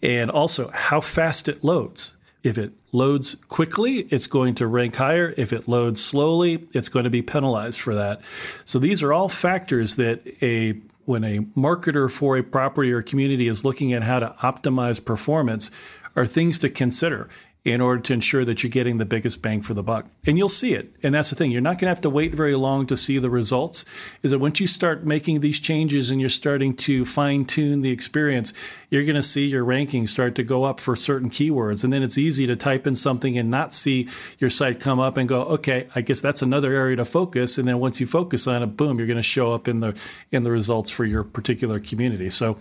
and 0.02 0.32
also 0.32 0.70
how 0.70 1.00
fast 1.00 1.48
it 1.48 1.64
loads. 1.64 2.14
If 2.44 2.58
it 2.58 2.74
loads 2.92 3.36
quickly, 3.48 4.00
it's 4.10 4.28
going 4.28 4.56
to 4.56 4.68
rank 4.68 4.98
higher. 4.98 5.34
If 5.38 5.54
it 5.54 5.68
loads 5.68 6.04
slowly, 6.04 6.68
it's 6.74 6.90
going 6.90 7.06
to 7.06 7.10
be 7.10 7.22
penalized 7.22 7.80
for 7.80 7.96
that. 7.96 8.22
So 8.66 8.80
these 8.80 9.02
are 9.02 9.14
all 9.14 9.30
factors 9.30 9.96
that 9.96 10.22
a 10.44 10.74
when 11.06 11.24
a 11.24 11.40
marketer 11.58 12.10
for 12.10 12.38
a 12.38 12.44
property 12.44 12.92
or 12.92 13.02
community 13.02 13.48
is 13.48 13.66
looking 13.66 13.92
at 13.94 14.04
how 14.04 14.20
to 14.20 14.36
optimize 14.42 15.04
performance 15.04 15.70
are 16.16 16.26
things 16.26 16.60
to 16.60 16.70
consider 16.70 17.28
in 17.66 17.80
order 17.80 18.02
to 18.02 18.14
ensure 18.14 18.44
that 18.44 18.62
you're 18.62 18.70
getting 18.70 18.98
the 18.98 19.06
biggest 19.06 19.42
bang 19.42 19.62
for 19.62 19.74
the 19.74 19.84
buck. 19.84 20.06
And 20.26 20.38
you'll 20.38 20.50
see 20.50 20.74
it. 20.74 20.94
And 21.02 21.16
that's 21.16 21.30
the 21.30 21.36
thing. 21.36 21.50
You're 21.50 21.62
not 21.62 21.78
going 21.78 21.88
to 21.88 21.96
have 21.96 22.02
to 22.02 22.10
wait 22.10 22.36
very 22.36 22.56
long 22.56 22.86
to 22.88 22.98
see 22.98 23.20
the 23.20 23.30
results. 23.30 23.86
Is 24.22 24.32
that 24.32 24.40
once 24.40 24.60
you 24.60 24.68
start 24.68 25.06
making 25.06 25.40
these 25.40 25.62
changes 25.62 26.12
and 26.12 26.20
you're 26.20 26.30
starting 26.30 26.76
to 26.78 27.06
fine 27.06 27.46
tune 27.46 27.82
the 27.82 27.92
experience, 27.92 28.54
you're 28.90 29.06
going 29.06 29.16
to 29.16 29.24
see 29.24 29.48
your 29.48 29.64
rankings 29.64 30.10
start 30.10 30.36
to 30.36 30.44
go 30.44 30.66
up 30.66 30.82
for 30.82 30.98
certain 30.98 31.30
keywords. 31.30 31.86
And 31.86 31.94
then 31.94 32.04
it's 32.04 32.18
easy 32.18 32.46
to 32.48 32.58
type 32.58 32.86
in 32.86 32.96
something 32.96 33.38
and 33.38 33.50
not 33.50 33.74
see 33.74 34.10
your 34.40 34.50
site 34.50 34.82
come 34.82 35.00
up 35.00 35.16
and 35.16 35.30
go, 35.30 35.44
okay, 35.44 35.88
I 35.96 36.02
guess 36.02 36.20
that's 36.20 36.42
another 36.42 36.74
area 36.74 36.98
to 36.98 37.06
focus. 37.06 37.58
And 37.58 37.66
then 37.66 37.80
once 37.80 38.02
you 38.02 38.08
focus 38.08 38.46
on 38.46 38.62
it, 38.62 38.76
boom, 38.76 38.98
you're 38.98 39.08
going 39.08 39.16
to 39.16 39.24
show 39.24 39.54
up 39.54 39.70
in 39.70 39.80
the 39.80 39.98
in 40.34 40.44
the 40.44 40.52
results 40.52 40.90
for 40.90 41.06
your 41.06 41.24
particular 41.24 41.80
community. 41.80 42.30
So 42.30 42.58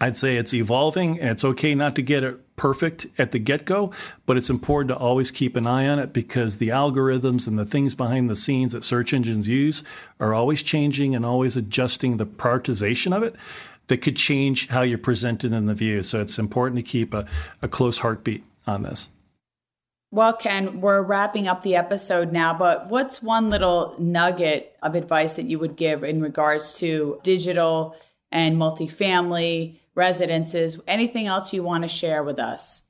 I'd 0.00 0.16
say 0.16 0.36
it's 0.36 0.54
evolving 0.54 1.20
and 1.20 1.30
it's 1.30 1.44
okay 1.44 1.74
not 1.74 1.94
to 1.96 2.02
get 2.02 2.24
it 2.24 2.56
perfect 2.56 3.06
at 3.18 3.32
the 3.32 3.38
get 3.38 3.66
go, 3.66 3.92
but 4.24 4.36
it's 4.36 4.48
important 4.48 4.88
to 4.88 4.96
always 4.96 5.30
keep 5.30 5.56
an 5.56 5.66
eye 5.66 5.86
on 5.86 5.98
it 5.98 6.12
because 6.12 6.56
the 6.56 6.68
algorithms 6.68 7.46
and 7.46 7.58
the 7.58 7.66
things 7.66 7.94
behind 7.94 8.30
the 8.30 8.36
scenes 8.36 8.72
that 8.72 8.84
search 8.84 9.12
engines 9.12 9.46
use 9.46 9.84
are 10.18 10.32
always 10.32 10.62
changing 10.62 11.14
and 11.14 11.26
always 11.26 11.56
adjusting 11.56 12.16
the 12.16 12.26
prioritization 12.26 13.14
of 13.14 13.22
it 13.22 13.36
that 13.88 13.98
could 13.98 14.16
change 14.16 14.68
how 14.68 14.82
you're 14.82 14.98
presented 14.98 15.52
in 15.52 15.66
the 15.66 15.74
view. 15.74 16.02
So 16.02 16.20
it's 16.20 16.38
important 16.38 16.76
to 16.76 16.82
keep 16.82 17.12
a, 17.12 17.26
a 17.60 17.68
close 17.68 17.98
heartbeat 17.98 18.44
on 18.66 18.82
this. 18.82 19.10
Well, 20.12 20.32
Ken, 20.32 20.80
we're 20.80 21.02
wrapping 21.02 21.46
up 21.46 21.62
the 21.62 21.76
episode 21.76 22.32
now, 22.32 22.52
but 22.52 22.88
what's 22.88 23.22
one 23.22 23.48
little 23.48 23.94
nugget 23.98 24.76
of 24.82 24.94
advice 24.94 25.36
that 25.36 25.44
you 25.44 25.58
would 25.58 25.76
give 25.76 26.02
in 26.02 26.20
regards 26.20 26.78
to 26.78 27.20
digital 27.22 27.94
and 28.32 28.56
multifamily 28.56 29.79
residences. 29.94 30.80
Anything 30.86 31.26
else 31.26 31.52
you 31.52 31.62
want 31.62 31.84
to 31.84 31.88
share 31.88 32.22
with 32.22 32.38
us? 32.38 32.88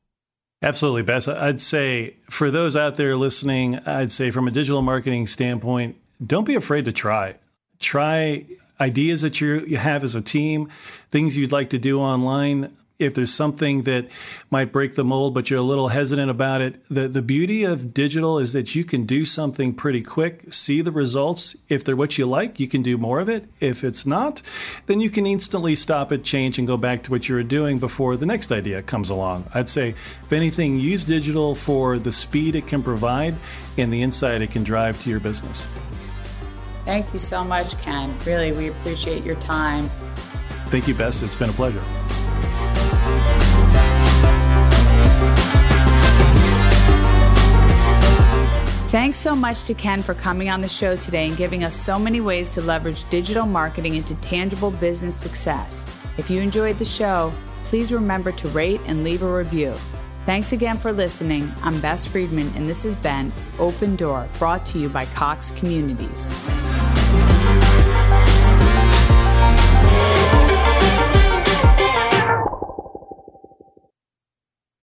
Absolutely, 0.63 1.03
Bess. 1.03 1.27
I'd 1.27 1.61
say 1.61 2.17
for 2.29 2.51
those 2.51 2.77
out 2.77 2.97
there 2.97 3.17
listening, 3.17 3.79
I'd 3.87 4.13
say 4.13 4.31
from 4.31 4.47
a 4.47 4.51
digital 4.51 4.83
marketing 4.83 5.27
standpoint, 5.27 5.97
don't 6.25 6.45
be 6.45 6.55
afraid 6.55 6.85
to 6.85 6.93
try. 6.93 7.37
Try 7.79 8.45
ideas 8.79 9.23
that 9.23 9.41
you 9.41 9.61
you 9.61 9.79
have 9.79 10.05
as 10.05 10.15
a 10.15 10.21
team, 10.21 10.69
things 11.11 11.37
you'd 11.37 11.53
like 11.53 11.71
to 11.71 11.79
do 11.79 12.01
online 12.01 12.77
if 13.01 13.15
there's 13.15 13.33
something 13.33 13.83
that 13.83 14.09
might 14.51 14.73
break 14.73 14.95
the 14.95 15.03
mold, 15.03 15.35
but 15.35 15.51
you're 15.51 15.59
a 15.59 15.63
little 15.63 15.89
hesitant 15.89 16.31
about 16.31 16.61
it, 16.61 16.81
the, 16.91 17.09
the 17.09 17.23
beauty 17.23 17.65
of 17.65 17.93
digital 17.93 18.39
is 18.39 18.53
that 18.53 18.75
you 18.75 18.85
can 18.85 19.07
do 19.07 19.25
something 19.25 19.75
pretty 19.75 20.03
quick, 20.03 20.53
see 20.53 20.83
the 20.83 20.93
results. 20.93 21.57
If 21.69 21.83
they're 21.83 21.97
what 21.97 22.19
you 22.19 22.27
like, 22.27 22.61
you 22.61 22.69
can 22.69 22.83
do 22.83 22.99
more 22.99 23.19
of 23.19 23.29
it. 23.29 23.47
If 23.59 23.83
it's 23.83 24.05
not, 24.07 24.43
then 24.87 25.01
you 25.01 25.11
can 25.11 25.27
instantly 25.27 25.75
stop 25.75 26.13
it, 26.13 26.23
change, 26.23 26.59
and 26.59 26.69
go 26.69 26.77
back 26.77 27.03
to 27.05 27.11
what 27.11 27.29
you 27.29 27.35
were 27.35 27.43
doing 27.43 27.79
before 27.79 28.17
the 28.17 28.27
next 28.27 28.53
idea 28.53 28.83
comes 28.83 29.09
along. 29.09 29.47
I'd 29.55 29.69
say, 29.69 29.91
if 29.91 30.33
anything, 30.33 30.79
use 30.79 31.03
digital 31.03 31.55
for 31.55 31.99
the 31.99 32.13
speed 32.13 32.55
it 32.55 32.67
can 32.67 32.83
provide 32.83 33.35
and 33.79 33.91
the 33.93 34.03
insight 34.03 34.43
it 34.43 34.51
can 34.51 34.63
drive 34.63 35.03
to 35.03 35.11
your 35.11 35.21
business. 35.21 35.65
Thank 36.85 37.13
you 37.13 37.19
so 37.19 37.45
much, 37.45 37.79
Ken. 37.81 38.15
Really, 38.27 38.53
we 38.53 38.69
appreciate 38.69 39.25
your 39.25 39.37
time. 39.37 39.91
Thank 40.67 40.87
you, 40.87 40.95
Bess. 40.95 41.23
It's 41.23 41.35
been 41.35 41.51
a 41.51 41.53
pleasure. 41.53 41.83
Thanks 48.91 49.19
so 49.19 49.37
much 49.37 49.67
to 49.67 49.75
Ken 49.75 50.03
for 50.03 50.15
coming 50.15 50.51
on 50.51 50.63
the 50.63 50.69
show 50.69 50.97
today 50.97 51.29
and 51.29 51.37
giving 51.37 51.63
us 51.63 51.77
so 51.77 51.97
many 51.97 52.21
ways 52.21 52.55
to 52.55 52.61
leverage 52.61 53.09
digital 53.09 53.47
marketing 53.47 53.95
into 53.95 54.17
tangible 54.17 54.73
business 54.73 55.15
success. 55.15 55.87
If 56.19 56.29
you 56.29 56.41
enjoyed 56.41 56.77
the 56.77 56.85
show, 56.85 57.33
please 57.63 57.93
remember 57.93 58.33
to 58.33 58.49
rate 58.49 58.81
and 58.87 59.05
leave 59.05 59.23
a 59.23 59.33
review. 59.33 59.77
Thanks 60.27 60.51
again 60.51 60.77
for 60.77 60.93
listening. 60.93 61.53
I'm 61.63 61.81
Bess 61.81 62.05
Freedman, 62.05 62.53
and 62.57 62.69
this 62.69 62.83
has 62.83 62.97
been 62.97 63.33
Open 63.61 63.95
Door, 63.95 64.29
brought 64.41 64.67
to 64.67 64.81
you 64.81 64.89
by 64.89 65.05
Cox 65.05 65.53
Communities. 65.53 66.35